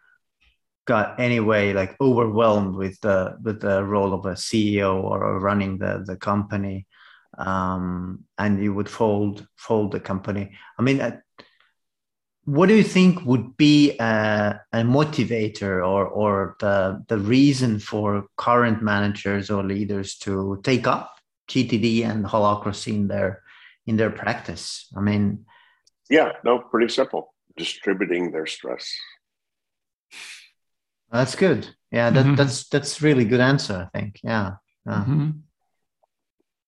[0.87, 6.03] got anyway like overwhelmed with the with the role of a CEO or running the
[6.07, 6.87] the company,
[7.39, 10.53] um, and you would fold fold the company.
[10.79, 11.19] I mean, uh,
[12.45, 18.27] what do you think would be a, a motivator or or the the reason for
[18.37, 21.17] current managers or leaders to take up
[21.49, 23.43] GTD and holacracy in their
[23.87, 24.89] in their practice?
[24.97, 25.47] I mean,
[26.11, 27.35] yeah, no, pretty simple.
[27.57, 28.93] Distributing their stress
[31.13, 31.69] that's good.
[31.91, 32.35] Yeah, that, mm-hmm.
[32.35, 33.89] that's that's really good answer.
[33.95, 34.21] I think.
[34.25, 34.55] Yeah.
[34.87, 34.93] yeah.
[34.93, 35.31] Mm-hmm.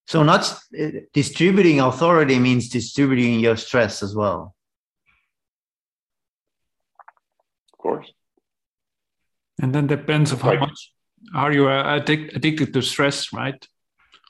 [0.06, 0.42] So not
[0.80, 4.54] uh, distributing authority means distributing your stress as well.
[7.72, 8.12] Of course.
[9.60, 10.92] And then depends of how much
[11.34, 13.66] are you uh, addic- addicted to stress, right?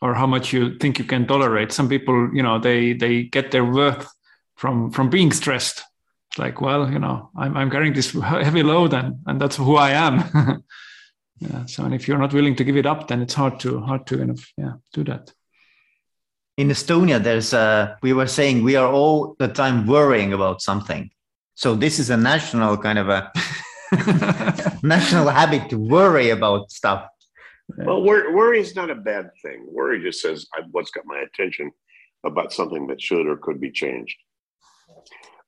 [0.00, 1.72] Or how much you think you can tolerate.
[1.72, 4.08] Some people, you know, they they get their worth
[4.56, 5.82] from from being stressed
[6.38, 9.90] like, well, you know, I'm, I'm carrying this heavy load and, and that's who I
[9.90, 10.62] am.
[11.40, 11.66] yeah.
[11.66, 14.06] So, and if you're not willing to give it up, then it's hard to, hard
[14.06, 15.32] to kind of, yeah, do that.
[16.56, 21.10] In Estonia, there's a, we were saying we are all the time worrying about something.
[21.54, 23.32] So this is a national kind of a
[24.82, 27.08] national habit to worry about stuff.
[27.78, 29.66] Well, worry is not a bad thing.
[29.68, 31.72] Worry just says, what's got my attention
[32.24, 34.16] about something that should or could be changed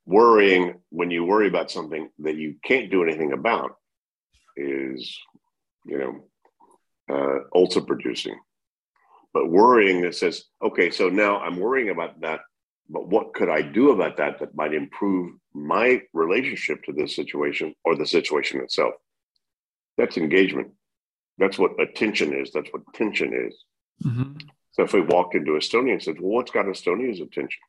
[0.09, 3.75] worrying when you worry about something that you can't do anything about
[4.57, 5.15] is,
[5.85, 6.23] you know,
[7.15, 8.35] uh, also producing.
[9.35, 12.39] But worrying that says, okay, so now I'm worrying about that,
[12.89, 17.75] but what could I do about that that might improve my relationship to this situation
[17.85, 18.95] or the situation itself?
[19.95, 20.69] That's engagement.
[21.37, 22.51] That's what attention is.
[22.51, 23.63] That's what tension is.
[24.03, 24.47] Mm-hmm.
[24.71, 27.61] So if we walked into Estonia and said, well, what's got Estonia's attention?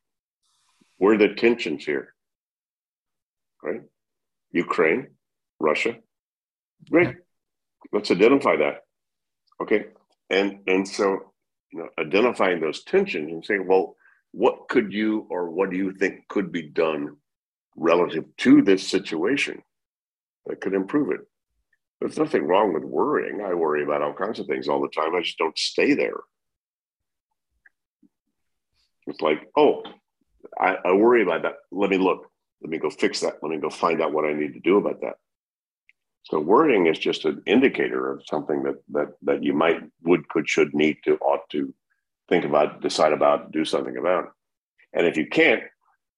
[0.97, 2.15] Where are the tensions here?
[3.63, 3.81] Right?
[4.51, 5.07] Ukraine,
[5.59, 5.95] Russia.
[6.89, 7.15] Great.
[7.91, 8.81] Let's identify that.
[9.61, 9.85] Okay.
[10.29, 11.31] And and so
[11.71, 13.95] you know, identifying those tensions and saying, well,
[14.31, 17.17] what could you or what do you think could be done
[17.75, 19.61] relative to this situation
[20.45, 21.21] that could improve it?
[21.99, 23.41] There's nothing wrong with worrying.
[23.41, 25.15] I worry about all kinds of things all the time.
[25.15, 26.19] I just don't stay there.
[29.07, 29.83] It's like, oh,
[30.59, 31.55] I, I worry about that.
[31.71, 32.30] Let me look.
[32.61, 33.37] Let me go fix that.
[33.41, 35.15] Let me go find out what I need to do about that.
[36.23, 40.47] So worrying is just an indicator of something that that that you might would could
[40.47, 41.73] should need to ought to
[42.29, 44.31] think about, decide about, do something about.
[44.93, 45.63] And if you can't,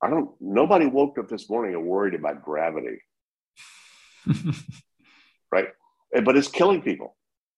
[0.01, 0.29] I don't.
[0.41, 2.99] Nobody woke up this morning and worried about gravity,
[5.51, 5.67] right?
[6.23, 7.15] But it's killing people.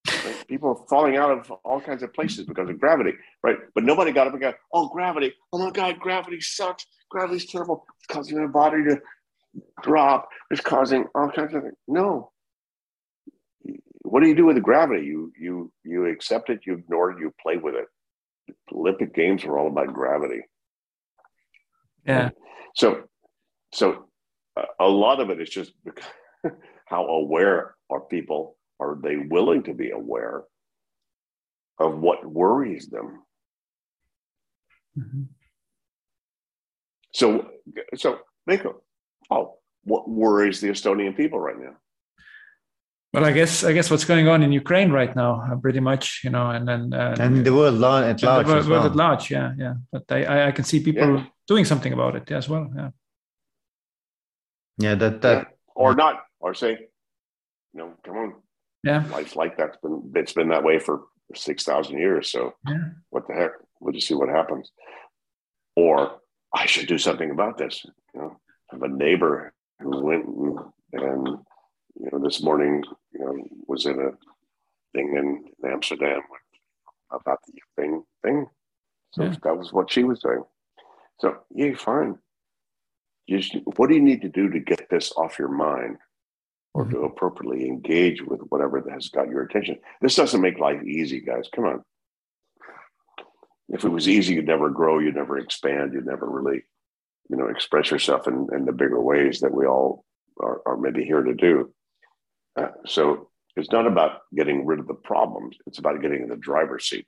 [0.07, 0.47] Right?
[0.47, 3.13] People are falling out of all kinds of places because of gravity,
[3.43, 3.57] right?
[3.73, 5.33] But nobody got up and got, oh, gravity.
[5.51, 6.85] Oh my God, gravity sucks.
[7.15, 7.85] Gravity's terrible.
[7.97, 9.01] It's causing my body to
[9.81, 10.27] drop.
[10.51, 11.75] It's causing all kinds of things.
[11.87, 12.33] No.
[14.01, 15.05] what do you do with the gravity?
[15.05, 17.85] You you you accept it, you ignore it, you play with it.
[18.73, 20.41] Olympic Games were all about gravity.
[22.05, 22.31] Yeah.
[22.75, 23.05] So
[23.73, 24.09] so
[24.77, 25.71] a lot of it is just
[26.85, 28.57] how aware are people?
[28.81, 30.43] Are they willing to be aware
[31.79, 33.23] of what worries them?
[34.99, 35.23] Mm-hmm.
[37.15, 37.47] So,
[37.95, 38.81] so Nico,
[39.31, 39.55] oh,
[39.85, 41.77] what worries the Estonian people right now?
[43.13, 46.19] Well, I guess I guess what's going on in Ukraine right now, uh, pretty much,
[46.25, 48.85] you know, and then uh, and the world at large, the world, well.
[48.85, 49.75] at large, yeah, yeah.
[49.93, 51.25] But I I can see people yeah.
[51.47, 52.89] doing something about it as well, yeah.
[54.77, 55.53] Yeah, that that yeah.
[55.73, 56.71] or not, or say,
[57.73, 58.33] you know, come on,
[58.83, 61.03] yeah, life's like that's been it's been that way for
[61.33, 62.29] six thousand years.
[62.29, 62.89] So yeah.
[63.11, 63.51] what the heck?
[63.79, 64.69] We'll just see what happens.
[65.77, 66.19] Or
[66.55, 67.85] I should do something about this.
[68.13, 68.39] You know,
[68.71, 70.57] I have a neighbor who went and,
[70.93, 71.27] and
[71.99, 72.81] you know this morning
[73.11, 74.11] you know was in a
[74.93, 76.21] thing in Amsterdam
[77.11, 78.47] about the thing thing.
[79.11, 79.35] So yeah.
[79.43, 80.43] that was what she was doing.
[81.19, 82.17] So yeah, fine.
[83.27, 85.97] You should, what do you need to do to get this off your mind
[86.73, 87.05] or to mm-hmm.
[87.05, 89.79] appropriately engage with whatever that has got your attention?
[89.99, 91.49] This doesn't make life easy, guys.
[91.53, 91.83] Come on
[93.69, 96.63] if it was easy, you'd never grow, you'd never expand, you'd never really,
[97.29, 100.05] you know, express yourself in, in the bigger ways that we all
[100.39, 101.73] are, are maybe here to do.
[102.59, 106.35] Uh, so it's not about getting rid of the problems; it's about getting in the
[106.35, 107.07] driver's seat.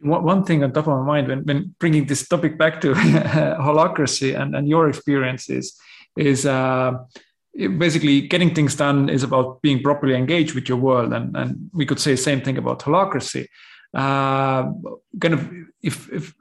[0.00, 2.92] One, one thing on top of my mind when, when bringing this topic back to
[2.94, 5.76] holacracy and, and your experiences
[6.16, 6.92] is uh,
[7.66, 11.84] basically getting things done is about being properly engaged with your world and, and we
[11.84, 13.46] could say the same thing about holacracy.
[13.92, 14.70] Uh,
[15.20, 15.50] kind of
[15.82, 16.34] if, if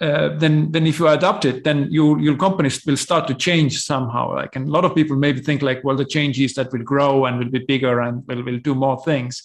[0.00, 3.78] uh, then then if you adopt it then you, your companies will start to change
[3.78, 4.34] somehow.
[4.34, 6.82] Like and a lot of people maybe think like well the change is that will
[6.82, 9.42] grow and will be bigger and will, will do more things.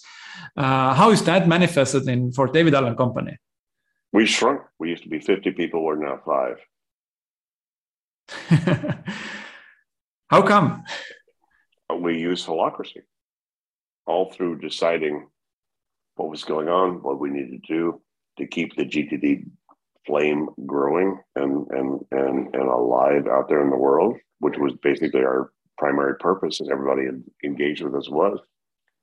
[0.56, 3.38] Uh, how is that manifested in for david allen company?
[4.12, 4.62] We shrunk.
[4.78, 5.82] We used to be 50 people.
[5.82, 6.58] We're now five
[10.28, 10.82] How come?
[12.00, 13.02] We use holacracy
[14.06, 15.28] all through deciding
[16.16, 18.02] what was going on, what we needed to do
[18.38, 19.44] to keep the GTD
[20.04, 25.20] flame growing and and and and alive out there in the world, which was basically
[25.20, 27.06] our primary purpose, and everybody
[27.44, 28.40] engaged with us was,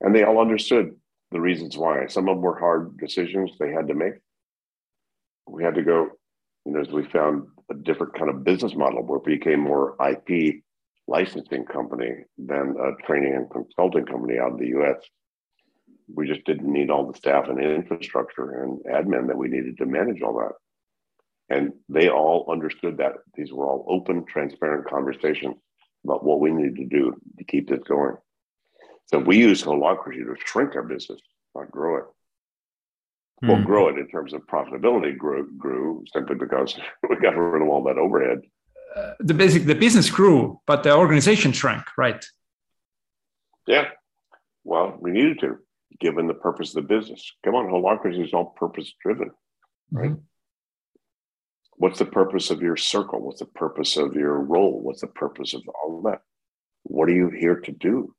[0.02, 0.92] and they all understood
[1.32, 2.06] the reasons why.
[2.08, 4.14] Some of them were hard decisions they had to make.
[5.48, 6.10] We had to go,
[6.66, 9.96] you know, as we found a different kind of business model where we became more
[10.06, 10.64] IP
[11.14, 14.98] licensing company than a training and consulting company out of the US.
[16.14, 19.86] We just didn't need all the staff and infrastructure and admin that we needed to
[19.86, 20.56] manage all that.
[21.56, 23.14] And they all understood that.
[23.36, 25.58] These were all open, transparent conversations
[26.04, 28.16] about what we needed to do to keep this going.
[29.06, 31.22] So we use holacracy to shrink our business,
[31.54, 32.06] not grow it.
[33.44, 33.50] Mm.
[33.50, 36.76] Well, grow it in terms of profitability grew, grew simply because
[37.10, 38.42] we got rid of all that overhead
[38.96, 42.24] uh, the basic the business grew, but the organization shrank, right?
[43.68, 43.90] Yeah.
[44.64, 45.58] Well, we needed to,
[46.00, 47.32] given the purpose of the business.
[47.44, 49.32] Come on, holacracy is all purpose driven,
[49.92, 50.12] right?
[50.12, 50.22] Mm-hmm.
[51.78, 53.20] What's the purpose of your circle?
[53.20, 54.80] What's the purpose of your role?
[54.80, 56.22] What's the purpose of all that?
[56.84, 58.16] What are you here to do?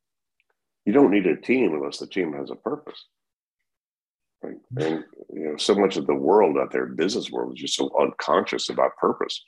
[0.85, 3.03] You don't need a team unless the team has a purpose.
[4.43, 4.57] Right?
[4.77, 7.91] And you know, so much of the world out there, business world, is just so
[7.99, 9.43] unconscious about purpose.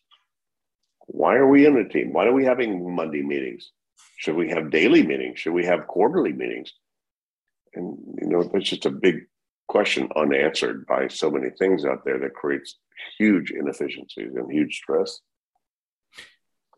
[1.07, 2.13] Why are we in a team?
[2.13, 3.71] Why are we having Monday meetings?
[4.19, 5.39] Should we have daily meetings?
[5.39, 6.73] Should we have quarterly meetings?
[7.75, 9.27] And you know, that's just a big
[9.69, 12.77] question unanswered by so many things out there that creates
[13.19, 15.21] huge inefficiencies and huge stress.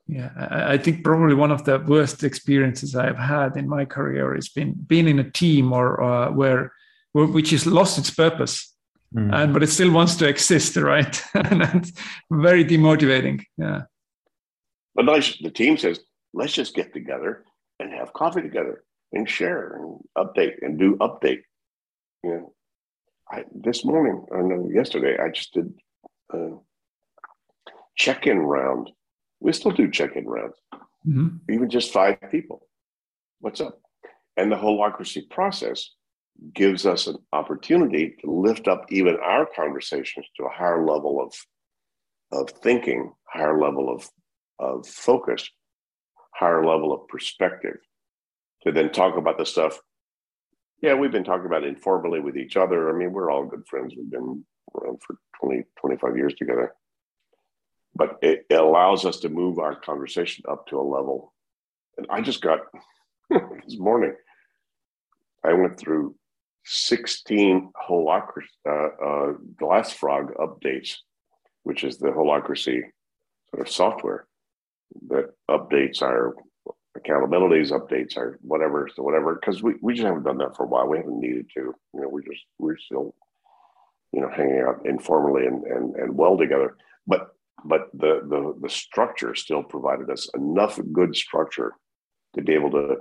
[0.07, 4.49] Yeah, I think probably one of the worst experiences I've had in my career is
[4.49, 6.73] been being in a team or uh, where,
[7.13, 8.75] where which has lost its purpose,
[9.15, 9.31] mm.
[9.35, 11.23] and but it still wants to exist, right?
[11.35, 11.93] and that's
[12.31, 13.45] very demotivating.
[13.59, 13.83] Yeah.
[14.99, 16.01] But the team says,
[16.35, 17.45] let's just get together
[17.79, 18.83] and have coffee together
[19.13, 21.43] and share and update and do update.
[22.25, 22.53] You know,
[23.31, 25.73] I, this morning, I know yesterday, I just did
[26.33, 26.55] a
[27.95, 28.91] check-in round.
[29.39, 30.57] We still do check-in rounds,
[31.07, 31.37] mm-hmm.
[31.49, 32.67] even just five people.
[33.39, 33.81] What's up?
[34.37, 35.95] And the holacracy process
[36.55, 41.33] gives us an opportunity to lift up even our conversations to a higher level of
[42.31, 44.07] of thinking, higher level of
[44.59, 45.51] of focus,
[46.35, 47.79] higher level of perspective
[48.63, 49.79] to then talk about the stuff.
[50.83, 52.89] Yeah, we've been talking about informally with each other.
[52.89, 53.95] I mean, we're all good friends.
[53.97, 54.45] We've been
[54.77, 56.73] around for 20, 25 years together.
[57.95, 61.35] But it, it allows us to move our conversation up to a level.
[61.97, 62.61] And I just got,
[63.31, 64.15] this morning.
[65.45, 66.15] I went through
[66.65, 70.97] 16 holacracy, uh, uh, GlassFrog updates,
[71.63, 72.83] which is the holacracy
[73.51, 74.28] sort of software
[75.09, 76.35] that updates our
[76.97, 80.67] accountabilities, updates our whatever, so whatever, because we, we just haven't done that for a
[80.67, 80.87] while.
[80.87, 81.75] We haven't needed to.
[81.95, 83.15] You know, we just we're still,
[84.13, 86.77] you know, hanging out informally and and, and well together.
[87.07, 87.29] But
[87.65, 91.73] but the the the structure still provided us enough good structure
[92.35, 92.97] to be able to,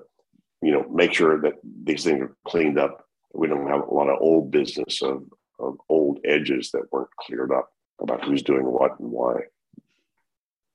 [0.61, 3.05] you know, make sure that these things are cleaned up.
[3.33, 5.23] We don't have a lot of old business of
[5.59, 7.69] of old edges that weren't cleared up
[7.99, 9.41] about who's doing what and why.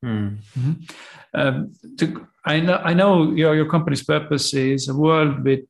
[0.04, 0.72] Mm-hmm.
[1.34, 5.64] Um, to, I know, I know your, your company's purpose is a world with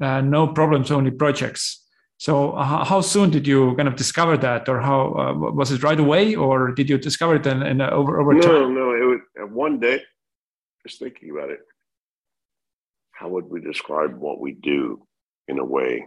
[0.00, 1.82] uh, no problems, only projects.
[2.18, 5.82] So, uh, how soon did you kind of discover that, or how uh, was it
[5.82, 8.52] right away, or did you discover it in, in uh, over over no, time?
[8.52, 10.00] No, no, it was uh, one day.
[10.86, 11.58] Just thinking about it,
[13.10, 15.06] how would we describe what we do
[15.48, 16.06] in a way?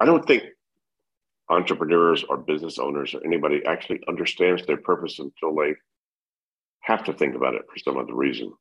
[0.00, 0.44] I don't think
[1.52, 5.74] entrepreneurs or business owners or anybody actually understands their purpose until they
[6.80, 8.52] have to think about it for some other reason.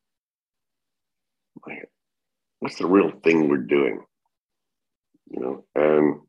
[2.59, 4.03] what's the real thing we're doing?
[5.29, 6.19] You know, and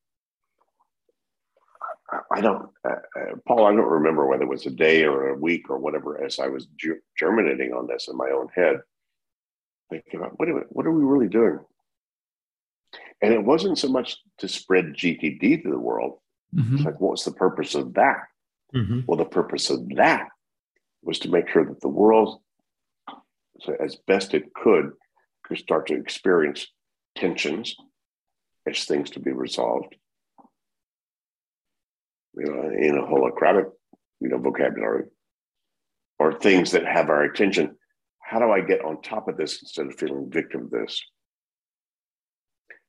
[2.11, 5.31] I, I don't, uh, uh, Paul, I don't remember whether it was a day or
[5.31, 8.77] a week or whatever, as I was ge- germinating on this in my own head,
[9.91, 11.59] thinking about what are, what are we really doing?
[13.21, 16.19] And it wasn't so much to spread GTD to the world,
[16.55, 16.77] Mm-hmm.
[16.77, 18.19] It's like, what's the purpose of that?
[18.75, 19.01] Mm-hmm.
[19.07, 20.29] Well, the purpose of that
[21.03, 22.41] was to make sure that the world,
[23.61, 24.93] so as best it could,
[25.45, 26.67] could start to experience
[27.17, 27.77] tensions
[28.67, 29.95] as things to be resolved.
[32.35, 33.71] You know, in a holacratic,
[34.21, 35.05] you know, vocabulary,
[36.19, 37.77] or things that have our attention.
[38.21, 41.03] How do I get on top of this instead of feeling victim of this?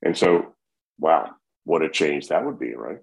[0.02, 0.56] And so,
[0.98, 1.32] wow,
[1.66, 3.00] what a change that would be, right?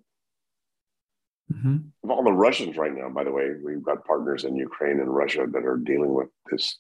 [1.53, 1.77] Mm-hmm.
[2.05, 5.15] Of all the Russians right now, by the way, we've got partners in Ukraine and
[5.15, 6.79] Russia that are dealing with this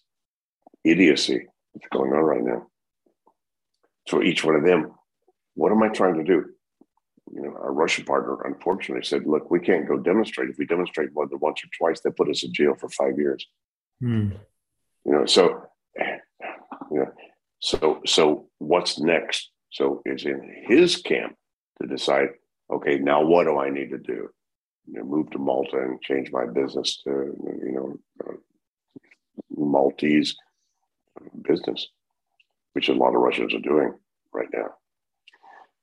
[0.84, 2.66] idiocy that's going on right now.
[4.08, 4.92] So each one of them,
[5.54, 6.46] what am I trying to do?
[7.32, 10.50] You know, our Russian partner unfortunately said, "Look, we can't go demonstrate.
[10.50, 13.18] If we demonstrate more than once or twice, they put us in jail for five
[13.18, 13.46] years."
[14.02, 14.36] Mm.
[15.04, 15.62] You know, so
[16.90, 17.12] you know,
[17.60, 19.50] so so what's next?
[19.70, 21.36] So it's in his camp
[21.80, 22.30] to decide.
[22.72, 24.30] Okay, now what do I need to do?
[24.90, 28.36] You know, move to Malta and change my business to you know uh,
[29.56, 30.36] Maltese
[31.42, 31.88] business,
[32.72, 33.94] which a lot of Russians are doing
[34.32, 34.70] right now.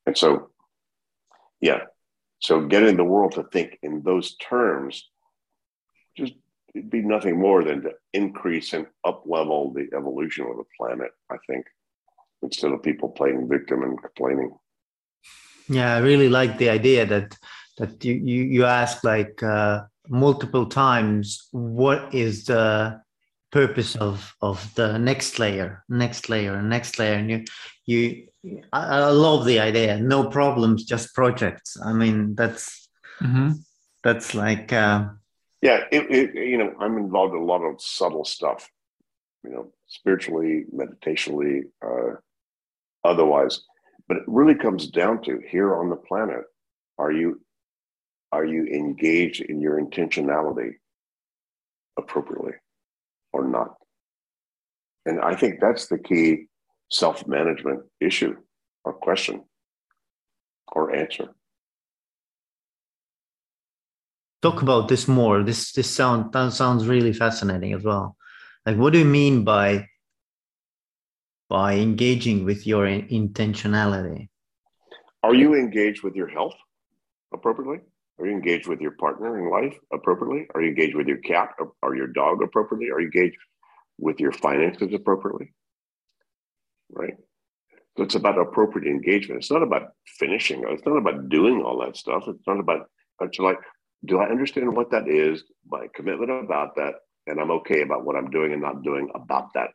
[0.05, 0.49] And so,
[1.62, 1.82] yeah,
[2.39, 5.10] so getting the world to think in those terms,
[6.16, 6.34] just
[6.74, 11.12] it'd be nothing more than to increase and up level the evolution of the planet.
[11.32, 11.66] I think
[12.41, 14.51] instead of people playing victim and complaining.
[15.70, 17.38] Yeah, I really like the idea that
[17.78, 23.01] that you you, you ask like uh, multiple times what is the
[23.51, 27.13] purpose of of the next layer next layer and next layer?
[27.13, 27.45] And you
[27.86, 28.28] you
[28.73, 29.99] I, I love the idea.
[29.99, 31.78] No problems just projects.
[31.84, 32.89] I mean that's
[33.21, 33.51] mm-hmm.
[34.03, 35.05] that's like uh,
[35.61, 38.69] yeah it, it, you know i'm involved in a lot of subtle stuff
[39.43, 42.15] you know spiritually meditationally uh,
[43.03, 43.61] otherwise.
[44.07, 46.43] But it really comes down to here on the planet
[46.97, 47.41] are you
[48.32, 50.73] are you engaged in your intentionality
[51.97, 52.53] appropriately
[53.32, 53.75] or not?
[55.05, 56.47] And I think that's the key
[56.91, 58.36] self management issue
[58.84, 59.43] or question
[60.71, 61.30] or answer.
[64.41, 65.43] Talk about this more.
[65.43, 68.15] This this sound that sounds really fascinating as well.
[68.65, 69.88] Like, what do you mean by
[71.49, 74.28] by engaging with your intentionality?
[75.23, 76.55] Are you engaged with your health
[77.34, 77.80] appropriately?
[78.20, 80.47] Are you engaged with your partner in life appropriately?
[80.55, 81.49] Are you engaged with your cat
[81.82, 82.89] or your dog appropriately?
[82.89, 83.38] Are you engaged
[83.99, 85.53] with your finances appropriately?
[86.91, 87.13] Right?
[87.95, 89.41] So it's about appropriate engagement.
[89.41, 89.89] It's not about
[90.20, 90.63] finishing.
[90.68, 92.24] It's not about doing all that stuff.
[92.28, 92.89] It's not about,
[93.22, 93.57] it's like,
[94.05, 96.93] do I understand what that is, my commitment about that,
[97.26, 99.72] and I'm okay about what I'm doing and not doing about that.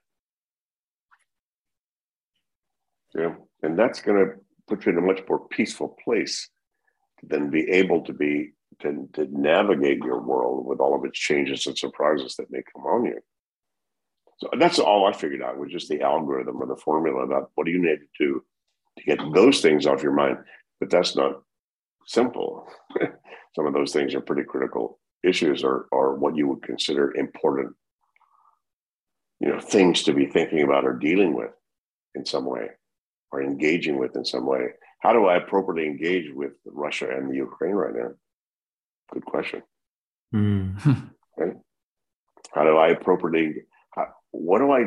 [3.15, 3.35] Yeah.
[3.63, 4.33] And that's going to
[4.69, 6.49] put you in a much more peaceful place
[7.23, 11.67] then be able to be to, to navigate your world with all of its changes
[11.67, 13.21] and surprises that may come on you.
[14.39, 17.65] So that's all I figured out was just the algorithm or the formula about what
[17.67, 18.45] do you need to do
[18.99, 20.39] to get those things off your mind.
[20.81, 21.43] But that's not
[22.07, 22.69] simple.
[23.55, 27.75] Some of those things are pretty critical issues or, or what you would consider important.
[29.41, 31.51] you know, things to be thinking about or dealing with
[32.15, 32.69] in some way
[33.33, 34.69] or engaging with in some way.
[35.03, 38.11] How do I appropriately engage with Russia and the Ukraine right now?
[39.13, 39.63] Good question.
[40.33, 41.11] Mm.
[41.37, 41.55] right?
[42.53, 43.63] How do I appropriately?
[43.91, 44.85] How, what do I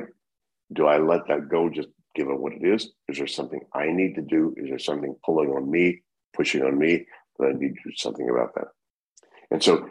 [0.72, 0.88] do?
[0.88, 2.91] I let that go, just give it what it is.
[3.09, 4.55] Is there something I need to do?
[4.55, 6.01] Is there something pulling on me,
[6.34, 7.05] pushing on me
[7.38, 8.68] that I need to do something about that?
[9.51, 9.86] And so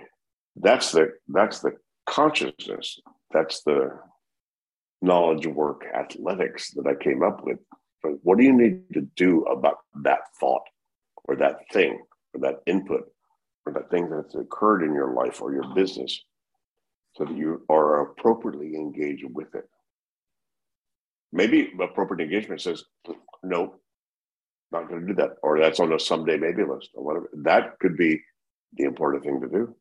[0.57, 1.73] that's the that's the
[2.09, 2.99] consciousness.
[3.31, 3.91] That's the
[5.03, 7.59] knowledge work athletics that I came up with.
[8.23, 10.65] What do you need to do about that thought
[11.25, 12.01] or that thing
[12.33, 13.11] or that input
[13.67, 16.23] or that thing that's occurred in your life or your business
[17.17, 19.69] so that you are appropriately engaged with it?
[21.33, 22.85] Maybe appropriate engagement says,
[23.43, 23.77] no,
[24.71, 27.31] not going to do that, or that's on a someday maybe list or whatever.
[27.33, 28.21] That could be
[28.75, 29.75] the important thing to do.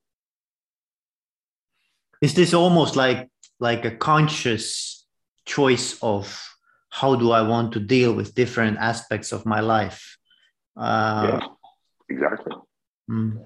[2.22, 5.06] Is this almost like like a conscious
[5.46, 6.53] choice of
[6.94, 10.16] how do I want to deal with different aspects of my life?
[10.78, 11.48] Uh, yeah,
[12.08, 12.54] exactly.
[13.10, 13.44] Mm.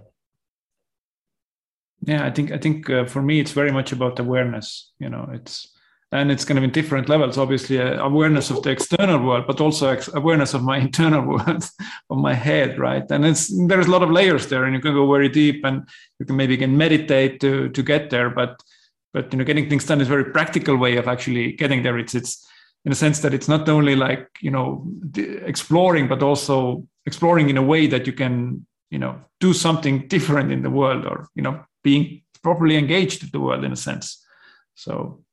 [2.01, 4.91] Yeah, I think I think uh, for me it's very much about awareness.
[4.99, 5.73] You know, it's
[6.11, 7.37] and it's kind of in different levels.
[7.37, 11.63] Obviously, uh, awareness of the external world, but also ex- awareness of my internal world,
[12.09, 13.09] of my head, right?
[13.09, 15.87] And it's there's a lot of layers there, and you can go very deep, and
[16.19, 18.29] you can maybe can meditate to to get there.
[18.29, 18.61] But
[19.13, 21.97] but you know, getting things done is a very practical way of actually getting there.
[21.97, 22.45] It's it's
[22.85, 24.87] in a sense that it's not only like you know
[25.45, 30.51] exploring, but also exploring in a way that you can you know do something different
[30.51, 34.25] in the world, or you know being properly engaged with the world in a sense.
[34.75, 35.23] So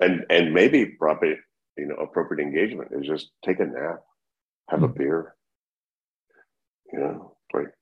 [0.00, 1.36] and and maybe proper
[1.76, 4.02] you know appropriate engagement is just take a nap
[4.68, 4.98] have a hmm.
[4.98, 5.34] beer
[6.92, 7.72] you know like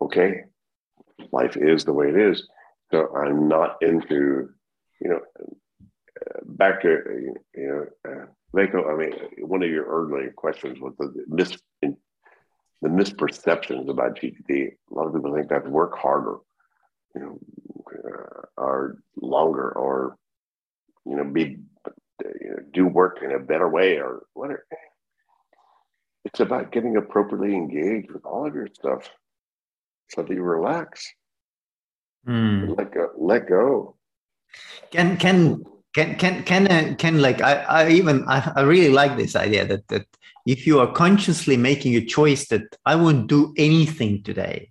[0.00, 0.44] okay
[1.30, 2.48] life is the way it is
[2.90, 4.48] so i'm not into
[5.00, 5.20] you know
[6.44, 6.88] back to
[7.54, 12.88] you know uh, Veiko, I mean, one of your early questions was the mis the
[12.88, 14.72] misperceptions about GTD.
[14.90, 16.38] A lot of people think that work harder,
[17.14, 17.38] you know,
[18.04, 20.16] uh, or longer, or
[21.06, 21.58] you know, be
[22.20, 24.66] you know, do work in a better way or whatever.
[26.24, 29.08] It's about getting appropriately engaged with all of your stuff
[30.10, 31.10] so that you relax.
[32.28, 32.76] Mm.
[32.76, 33.10] Let go.
[33.16, 33.96] Let go.
[34.90, 35.64] Can can
[35.94, 39.66] can can can uh, can like I, I even I, I really like this idea
[39.66, 40.06] that that
[40.46, 44.70] if you are consciously making a choice that I won't do anything today,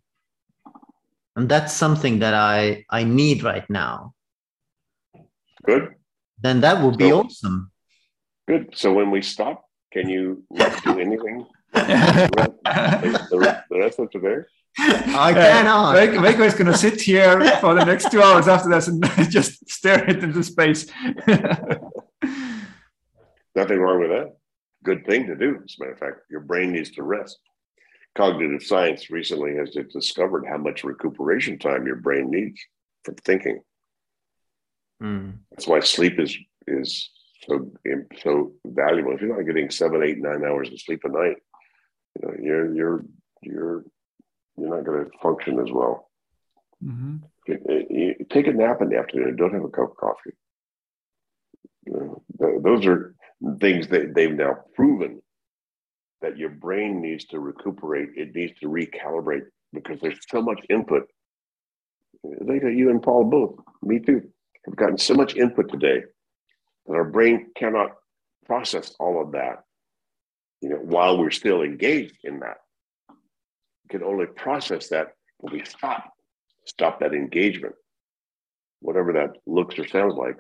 [1.36, 4.14] and that's something that I I need right now.
[5.64, 5.96] Good
[6.42, 7.72] then that would be so, awesome.
[8.48, 8.70] Good.
[8.74, 14.38] So when we stop, can you not do anything the, rest, the rest of today?
[14.78, 15.98] I cannot.
[15.98, 19.04] Uh, Veiko is going to sit here for the next two hours after this and
[19.30, 20.86] just stare it into space.
[23.56, 24.38] Nothing wrong with that.
[24.84, 25.60] Good thing to do.
[25.64, 27.38] As a matter of fact, your brain needs to rest.
[28.16, 32.60] Cognitive science recently has discovered how much recuperation time your brain needs
[33.04, 33.62] from thinking.
[35.02, 35.40] Mm.
[35.52, 37.10] That's why sleep is is
[37.48, 37.72] so
[38.22, 39.14] so valuable.
[39.14, 41.38] If you're not getting seven, eight, nine hours of sleep a night,
[42.20, 43.06] you know you're you're
[43.42, 43.84] you're
[44.58, 46.10] you're not going to function as well.
[46.84, 47.18] Mm-hmm.
[47.48, 49.36] You, you take a nap in the afternoon.
[49.36, 50.32] Don't have a cup of coffee.
[51.86, 53.16] You know, those are
[53.60, 55.22] things that they've now proven
[56.22, 58.10] that your brain needs to recuperate.
[58.16, 61.10] It needs to recalibrate because there's so much input.
[62.24, 63.56] They got you and Paul both.
[63.82, 64.30] Me too
[64.66, 66.04] have gotten so much input today
[66.86, 67.92] that our brain cannot
[68.46, 69.64] process all of that.
[70.62, 72.58] You know, while we're still engaged in that,
[73.92, 76.12] can only process that when we stop,
[76.66, 77.76] stop that engagement,
[78.80, 80.38] whatever that looks or sounds like.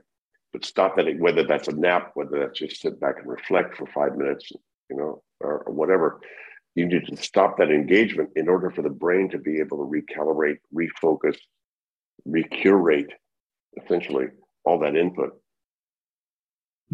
[0.54, 3.86] But stop that, whether that's a nap, whether that's just sit back and reflect for
[3.88, 4.52] five minutes,
[4.90, 6.20] you know, or, or whatever.
[6.76, 9.92] You need to stop that engagement in order for the brain to be able to
[9.92, 11.38] recalibrate, refocus,
[12.26, 13.12] recurate
[13.82, 14.28] essentially
[14.64, 15.40] all that input.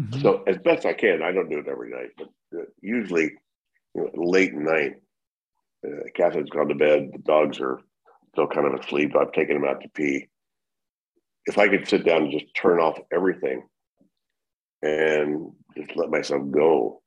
[0.00, 0.20] Mm-hmm.
[0.20, 3.32] So as best I can, I don't do it every night, but uh, usually
[3.94, 4.96] you know, late night,
[5.86, 7.80] uh, Kathryn's gone to bed, the dogs are
[8.32, 9.14] still kind of asleep.
[9.16, 10.28] I've taken them out to pee.
[11.46, 13.66] If I could sit down and just turn off everything
[14.82, 17.02] and just let myself go,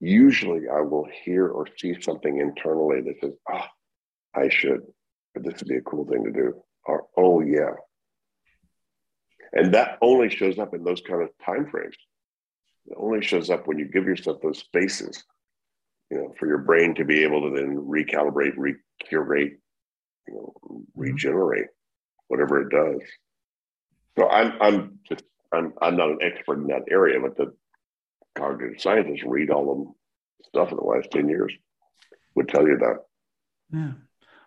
[0.00, 3.68] usually I will hear or see something internally that says, "Ah,
[4.36, 4.82] oh, I should,"
[5.34, 7.74] but this would be a cool thing to do, or "Oh yeah,
[9.52, 11.96] and that only shows up in those kind of time frames.
[12.86, 15.24] It only shows up when you give yourself those spaces,
[16.10, 19.58] you know, for your brain to be able to then recalibrate, recurate,
[20.26, 20.82] you know, mm-hmm.
[20.94, 21.68] regenerate,
[22.28, 23.00] whatever it does.
[24.18, 27.54] So I'm I'm just I'm I'm not an expert in that area, but the
[28.34, 29.94] cognitive scientists read all
[30.42, 31.52] the stuff in the last ten years
[32.34, 33.04] would tell you that.
[33.72, 33.92] Yeah.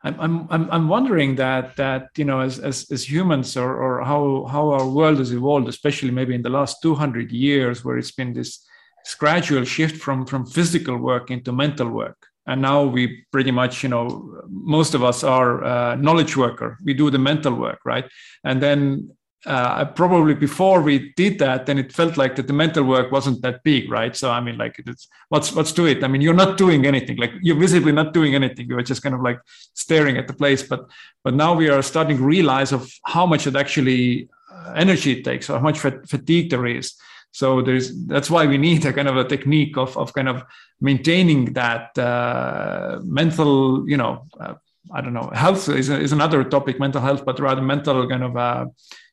[0.04, 4.48] I'm, I'm, I'm wondering that that you know as, as, as humans or, or how
[4.50, 8.34] how our world has evolved, especially maybe in the last 200 years, where it's been
[8.34, 8.68] this, this
[9.16, 12.18] gradual shift from from physical work into mental work,
[12.48, 16.78] and now we pretty much you know most of us are uh, knowledge worker.
[16.84, 18.06] We do the mental work, right?
[18.44, 19.12] And then
[19.46, 23.42] uh, probably before we did that, then it felt like that the mental work wasn't
[23.42, 24.16] that big, right?
[24.16, 26.04] So I mean, like, it's what's what's to it?
[26.04, 27.18] I mean, you're not doing anything.
[27.18, 28.68] Like you're visibly not doing anything.
[28.68, 29.40] You're just kind of like
[29.74, 30.62] staring at the place.
[30.62, 30.88] But
[31.24, 35.24] but now we are starting to realize of how much it actually uh, energy it
[35.24, 36.94] takes, how much fatigue there is.
[37.32, 40.44] So there's that's why we need a kind of a technique of of kind of
[40.80, 44.28] maintaining that uh, mental, you know.
[44.40, 44.56] Uh,
[44.92, 45.30] I don't know.
[45.34, 48.66] Health is, is another topic, mental health, but rather mental kind of uh,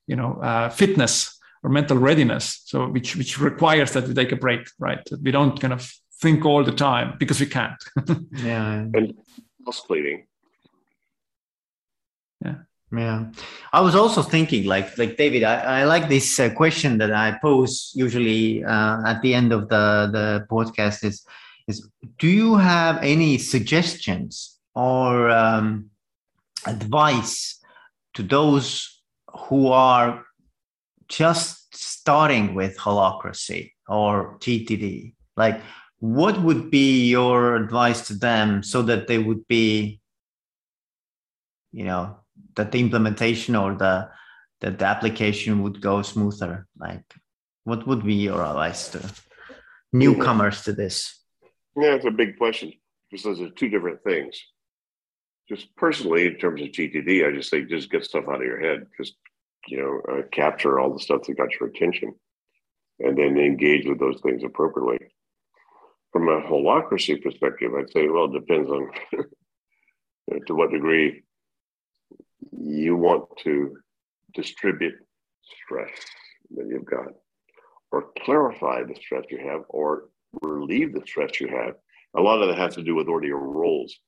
[0.08, 4.36] you know uh, fitness or mental readiness so which which requires that we take a
[4.36, 7.80] break right that we don't kind of think all the time because we can't
[8.32, 9.14] yeah and
[9.60, 10.26] muscle bleeding
[12.44, 12.56] yeah
[12.92, 13.26] yeah.
[13.72, 17.36] I was also thinking like like david i, I like this uh, question that i
[17.42, 21.26] pose usually uh, at the end of the the podcast is
[21.66, 21.86] is
[22.18, 25.90] do you have any suggestions or um,
[26.66, 27.60] advice
[28.14, 29.02] to those
[29.48, 30.24] who are
[31.08, 35.60] just starting with holacracy or GTD, like
[36.00, 40.00] what would be your advice to them so that they would be,
[41.72, 42.18] you know,
[42.58, 44.10] that the implementation or the
[44.60, 46.66] that the application would go smoother?
[46.76, 47.06] Like,
[47.64, 49.00] what would be your advice to
[49.92, 50.96] newcomers to this?
[51.74, 52.72] Yeah, it's a big question
[53.10, 54.38] because those are two different things
[55.48, 58.60] just personally, in terms of GTD, I just say just get stuff out of your
[58.60, 58.86] head.
[58.96, 59.14] Just
[59.66, 62.14] you know, uh, capture all the stuff that got your attention,
[63.00, 64.98] and then engage with those things appropriately.
[66.12, 68.90] From a holacracy perspective, I'd say, well, it depends on
[70.46, 71.22] to what degree
[72.60, 73.76] you want to
[74.34, 74.94] distribute
[75.42, 75.90] stress
[76.56, 77.08] that you've got,
[77.92, 80.08] or clarify the stress you have, or
[80.42, 81.74] relieve the stress you have.
[82.16, 83.98] A lot of that has to do with already your roles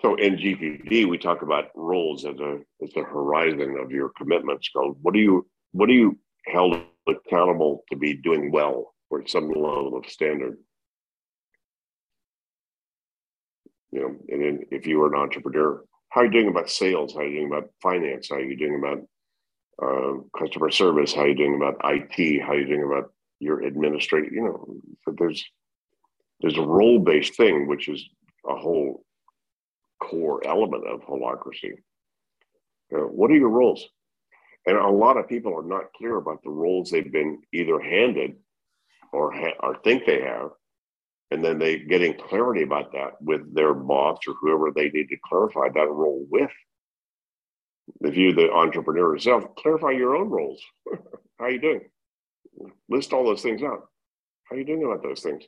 [0.00, 4.68] so in GTD, we talk about roles as a as a horizon of your commitments.
[4.68, 6.16] Called what do you what are you
[6.46, 10.58] held accountable to be doing well or some level of standard?
[13.90, 17.14] You know, and then if you were an entrepreneur, how are you doing about sales?
[17.14, 18.28] How are you doing about finance?
[18.30, 19.02] How are you doing about
[19.82, 21.14] uh, customer service?
[21.14, 22.42] How are you doing about IT?
[22.42, 24.32] How are you doing about your administrative?
[24.32, 25.44] You know, there's
[26.40, 28.04] there's a role based thing, which is
[28.48, 29.04] a whole
[30.00, 31.72] core element of holacracy.
[32.94, 33.86] Uh, what are your roles?
[34.66, 38.36] And a lot of people are not clear about the roles they've been either handed
[39.12, 40.50] or ha- or think they have,
[41.30, 45.16] and then they getting clarity about that with their boss or whoever they need to
[45.24, 46.50] clarify that role with.
[48.02, 50.62] If you, the entrepreneur yourself, clarify your own roles.
[51.38, 51.80] How are you doing?
[52.88, 53.88] List all those things out.
[54.44, 55.44] How are you doing about those things?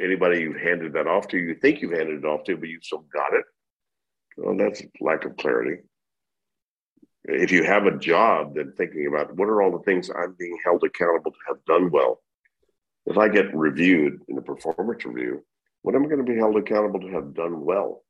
[0.00, 2.84] anybody you've handed that off to, you think you've handed it off to, but you've
[2.84, 3.44] still got it.
[4.36, 5.82] Well, that's lack of clarity.
[7.24, 10.58] If you have a job, then thinking about what are all the things I'm being
[10.64, 12.20] held accountable to have done well.
[13.06, 15.44] If I get reviewed in a performance review,
[15.82, 18.02] what am I going to be held accountable to have done well?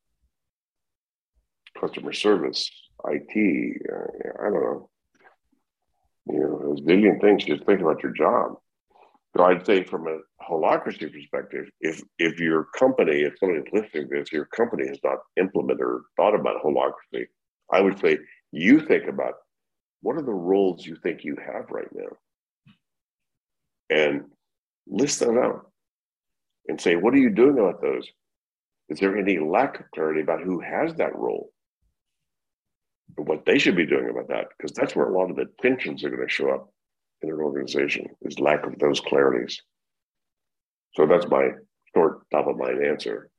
[1.81, 2.71] Customer service,
[3.07, 4.91] IT, uh, I don't know.
[6.27, 7.45] You know, a zillion things.
[7.45, 8.55] Just think about your job.
[9.37, 10.19] So I'd say from a
[10.49, 15.19] holacracy perspective, if if your company, if somebody's listening to this, your company has not
[15.37, 17.27] implemented or thought about holacracy,
[17.73, 18.19] I would say
[18.53, 19.35] you think about
[20.03, 22.17] what are the roles you think you have right now?
[23.91, 24.25] And
[24.87, 25.71] list them out
[26.69, 28.09] and say, what are you doing about those?
[28.89, 31.51] Is there any lack of clarity about who has that role?
[33.17, 34.49] And what they should be doing about that?
[34.57, 36.73] Because that's where a lot of the tensions are going to show up
[37.23, 39.57] in an organization is lack of those clarities.
[40.95, 41.51] So that's my
[41.95, 43.31] short top of mind answer.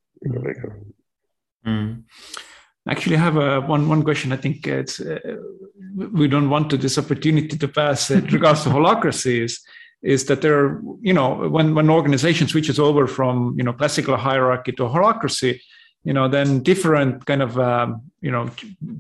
[1.65, 2.03] Mm.
[2.87, 4.31] Actually, I have a, one one question.
[4.31, 5.19] I think it's uh,
[5.95, 9.61] we don't want to this opportunity to pass in regards to holacracy is,
[10.05, 14.15] is that there are you know when when organization switches over from you know classical
[14.15, 15.59] hierarchy to holacracy,
[16.03, 18.49] you know then different kind of um, you know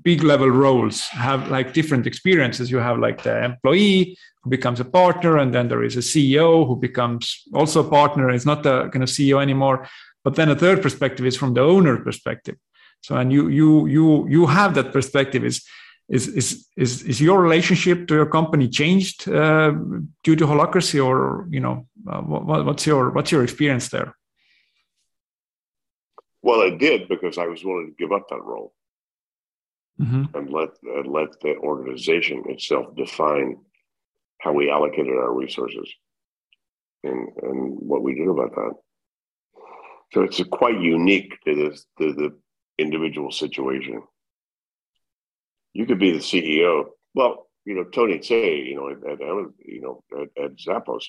[0.01, 2.71] big level roles have like different experiences.
[2.71, 6.67] You have like the employee who becomes a partner and then there is a ceo
[6.67, 8.29] who becomes also a partner.
[8.31, 9.87] It's not the kind of ceo anymore.
[10.23, 12.55] But then a third perspective is from the owner perspective.
[13.01, 15.63] So and you you you you have that perspective is
[16.07, 19.71] is is is is your relationship to your company changed uh,
[20.23, 24.15] due to holacracy, or you know, uh, what, what's your what's your experience there?
[26.43, 28.73] Well, it did because I was willing to give up that role
[29.99, 30.25] mm-hmm.
[30.37, 33.57] and let uh, let the organization itself define
[34.41, 35.91] how we allocated our resources
[37.03, 38.73] and and what we did about that.
[40.13, 42.37] So it's quite unique to this to the
[42.77, 44.03] individual situation.
[45.75, 46.85] You could be the CEO.
[47.15, 49.19] Well, you know, Tony Hsieh, you know, at, at
[49.59, 51.03] you know, at, at Zappos,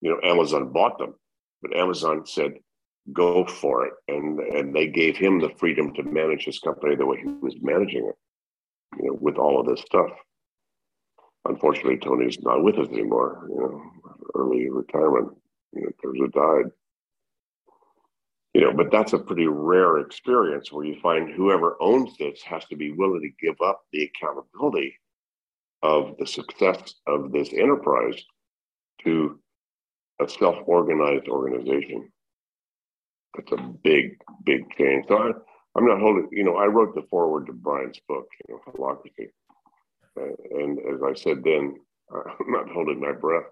[0.00, 1.14] you know, Amazon bought them,
[1.60, 2.54] but Amazon said,
[3.12, 3.92] go for it.
[4.08, 7.56] And and they gave him the freedom to manage his company the way he was
[7.60, 8.16] managing it,
[9.02, 10.12] you know, with all of this stuff.
[11.44, 13.82] Unfortunately, Tony's not with us anymore, you know,
[14.34, 15.28] early retirement,
[15.74, 16.72] you know, Teresa died
[18.54, 22.64] you know but that's a pretty rare experience where you find whoever owns this has
[22.66, 24.94] to be willing to give up the accountability
[25.82, 28.20] of the success of this enterprise
[29.04, 29.38] to
[30.20, 32.10] a self-organized organization.
[33.36, 35.04] That's a big big change.
[35.08, 35.30] So I,
[35.76, 40.78] i'm not holding you know i wrote the foreword to brian's book you know and
[40.78, 41.76] as i said then
[42.12, 43.44] i'm not holding my breath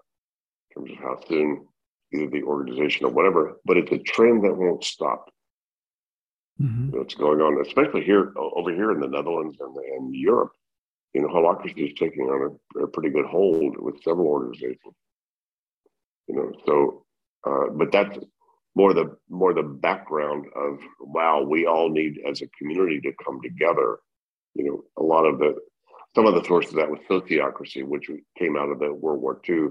[0.75, 1.65] in terms of how soon
[2.13, 5.29] either the organization or whatever, but it's a trend that won't stop.
[6.61, 7.01] Mm-hmm.
[7.01, 10.51] It's going on, especially here over here in the Netherlands and, and Europe.
[11.13, 14.95] You know, holacracy is taking on a, a, pretty good hold with several organizations.
[16.27, 17.05] You know, so
[17.45, 18.17] uh, but that's
[18.75, 23.41] more the more the background of wow, we all need as a community to come
[23.41, 23.99] together.
[24.55, 25.55] You know, a lot of the
[26.15, 29.39] some of the sources of that was sociocracy, which came out of the World War
[29.47, 29.69] II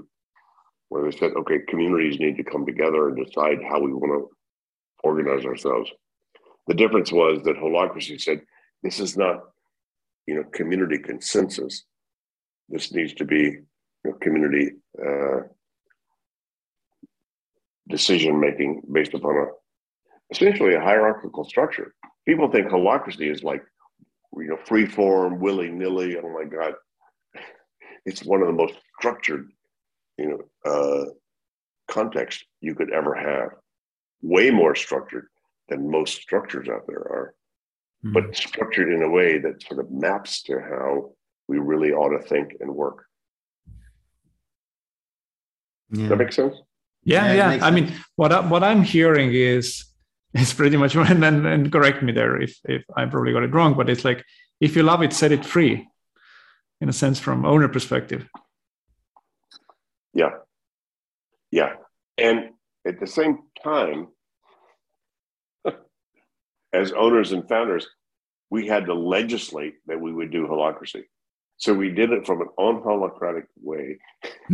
[0.88, 4.36] where they said, okay, communities need to come together and decide how we want to
[5.02, 5.90] organize ourselves.
[6.66, 8.42] The difference was that holacracy said,
[8.82, 9.40] this is not,
[10.26, 11.84] you know, community consensus.
[12.68, 13.64] This needs to be you
[14.04, 14.72] know, community
[15.04, 15.42] uh,
[17.88, 19.46] decision making based upon a
[20.30, 21.94] essentially a hierarchical structure.
[22.26, 23.62] People think holacracy is like,
[24.36, 26.16] you know, free form, willy nilly.
[26.16, 26.74] Oh my God,
[28.06, 29.48] it's one of the most structured
[30.18, 30.26] you
[30.64, 31.04] know uh,
[31.88, 33.50] context you could ever have
[34.22, 35.28] way more structured
[35.68, 37.34] than most structures out there are
[38.04, 38.12] mm-hmm.
[38.12, 41.12] but structured in a way that sort of maps to how
[41.48, 43.04] we really ought to think and work
[45.90, 46.00] yeah.
[46.00, 46.56] Does that make sense
[47.04, 47.64] yeah yeah, yeah.
[47.64, 49.84] i mean what, I, what i'm hearing is
[50.34, 53.54] it's pretty much and, and, and correct me there if, if i probably got it
[53.54, 54.24] wrong but it's like
[54.60, 55.86] if you love it set it free
[56.80, 58.28] in a sense from owner perspective
[60.16, 60.30] yeah.
[61.50, 61.74] Yeah.
[62.16, 62.50] And
[62.86, 64.08] at the same time,
[66.72, 67.86] as owners and founders,
[68.50, 71.04] we had to legislate that we would do holacracy.
[71.58, 73.98] So we did it from an unholacratic way.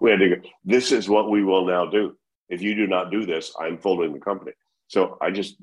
[0.00, 2.16] we had to go, this is what we will now do.
[2.48, 4.52] If you do not do this, I'm folding the company.
[4.88, 5.56] So I just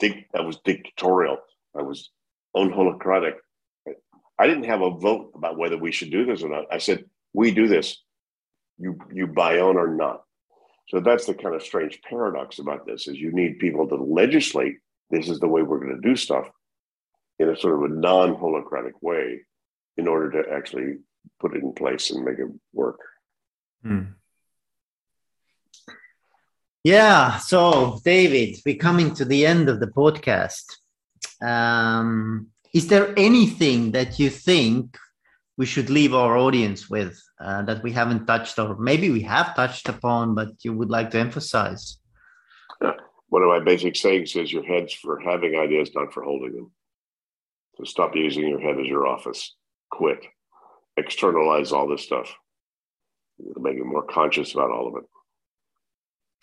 [0.00, 1.38] think that was dictatorial.
[1.76, 2.10] I was
[2.56, 3.34] unholacratic.
[4.38, 6.66] I didn't have a vote about whether we should do this or not.
[6.70, 7.04] I said,
[7.36, 8.02] we do this.
[8.78, 10.22] You you buy on or not.
[10.88, 14.76] So that's the kind of strange paradox about this is you need people to legislate
[15.10, 16.48] this is the way we're going to do stuff
[17.38, 19.40] in a sort of a non-holacratic way
[19.96, 20.98] in order to actually
[21.40, 23.00] put it in place and make it work.
[23.82, 24.04] Hmm.
[26.82, 27.38] Yeah.
[27.38, 30.66] So, David, we're coming to the end of the podcast.
[31.42, 34.96] Um, is there anything that you think
[35.56, 39.54] we should leave our audience with uh, that we haven't touched or maybe we have
[39.54, 41.98] touched upon but you would like to emphasize.
[42.82, 42.92] Yeah.
[43.28, 46.70] one of my basic sayings is your head's for having ideas not for holding them.
[47.76, 49.54] So stop using your head as your office.
[49.90, 50.24] Quit.
[50.96, 52.34] Externalize all this stuff.
[53.38, 55.08] Make you more conscious about all of it.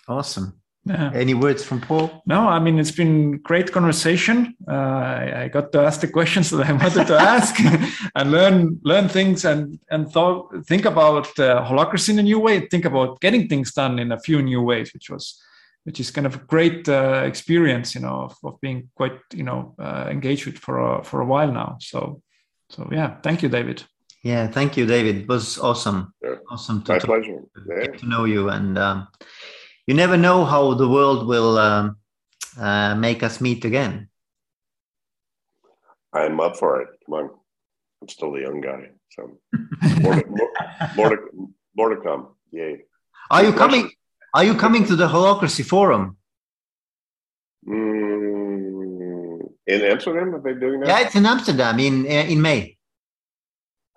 [0.07, 1.12] Awesome yeah.
[1.14, 2.22] Any words from Paul?
[2.26, 4.56] No, I mean it's been great conversation.
[4.68, 7.56] Uh, I, I, got to ask the questions that I wanted to ask
[8.16, 12.68] and learn learn things and and thought think about uh, holacracy in a new way.
[12.68, 15.42] Think about getting things done in a few new ways, which was
[15.86, 19.44] which is kind of a great uh, experience, you know, of, of, being quite you
[19.44, 21.78] know uh, engaged with for a, for a while now.
[21.80, 22.22] So
[22.70, 23.84] so yeah, thank you, David.
[24.22, 25.16] Yeah, thank you, David.
[25.16, 26.14] It was awesome.
[26.22, 26.36] Yeah.
[26.52, 27.40] Awesome to, My pleasure.
[27.70, 27.86] Yeah.
[27.86, 28.78] get to know you and.
[28.78, 29.08] Um,
[29.88, 31.98] you never know how the world will um,
[32.60, 34.10] uh, make us meet again.
[36.14, 36.90] I'm up for it.
[37.06, 37.30] Come on.
[38.02, 38.90] I'm still a young guy.
[39.12, 39.40] So
[40.02, 40.50] more to, more,
[40.96, 41.18] more, to,
[41.76, 42.36] more to come.
[42.52, 42.84] Yay.
[43.32, 43.90] Are you coming?
[44.34, 46.18] Are you coming to the Holacracy Forum?
[47.68, 50.36] Mm, in Amsterdam?
[50.36, 50.88] Are they doing that?
[50.88, 52.78] Yeah, it's in Amsterdam in in May.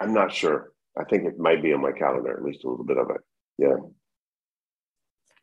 [0.01, 0.73] I'm not sure.
[0.99, 3.21] I think it might be on my calendar, at least a little bit of it.
[3.59, 3.77] Yeah.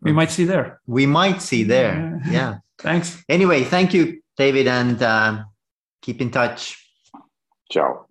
[0.03, 0.81] We might see there.
[0.85, 2.21] We might see there.
[2.25, 2.31] Yeah.
[2.31, 2.57] yeah.
[2.80, 3.23] Thanks.
[3.30, 5.43] Anyway, thank you, David, and uh,
[6.01, 6.77] keep in touch.
[7.71, 8.07] Ciao.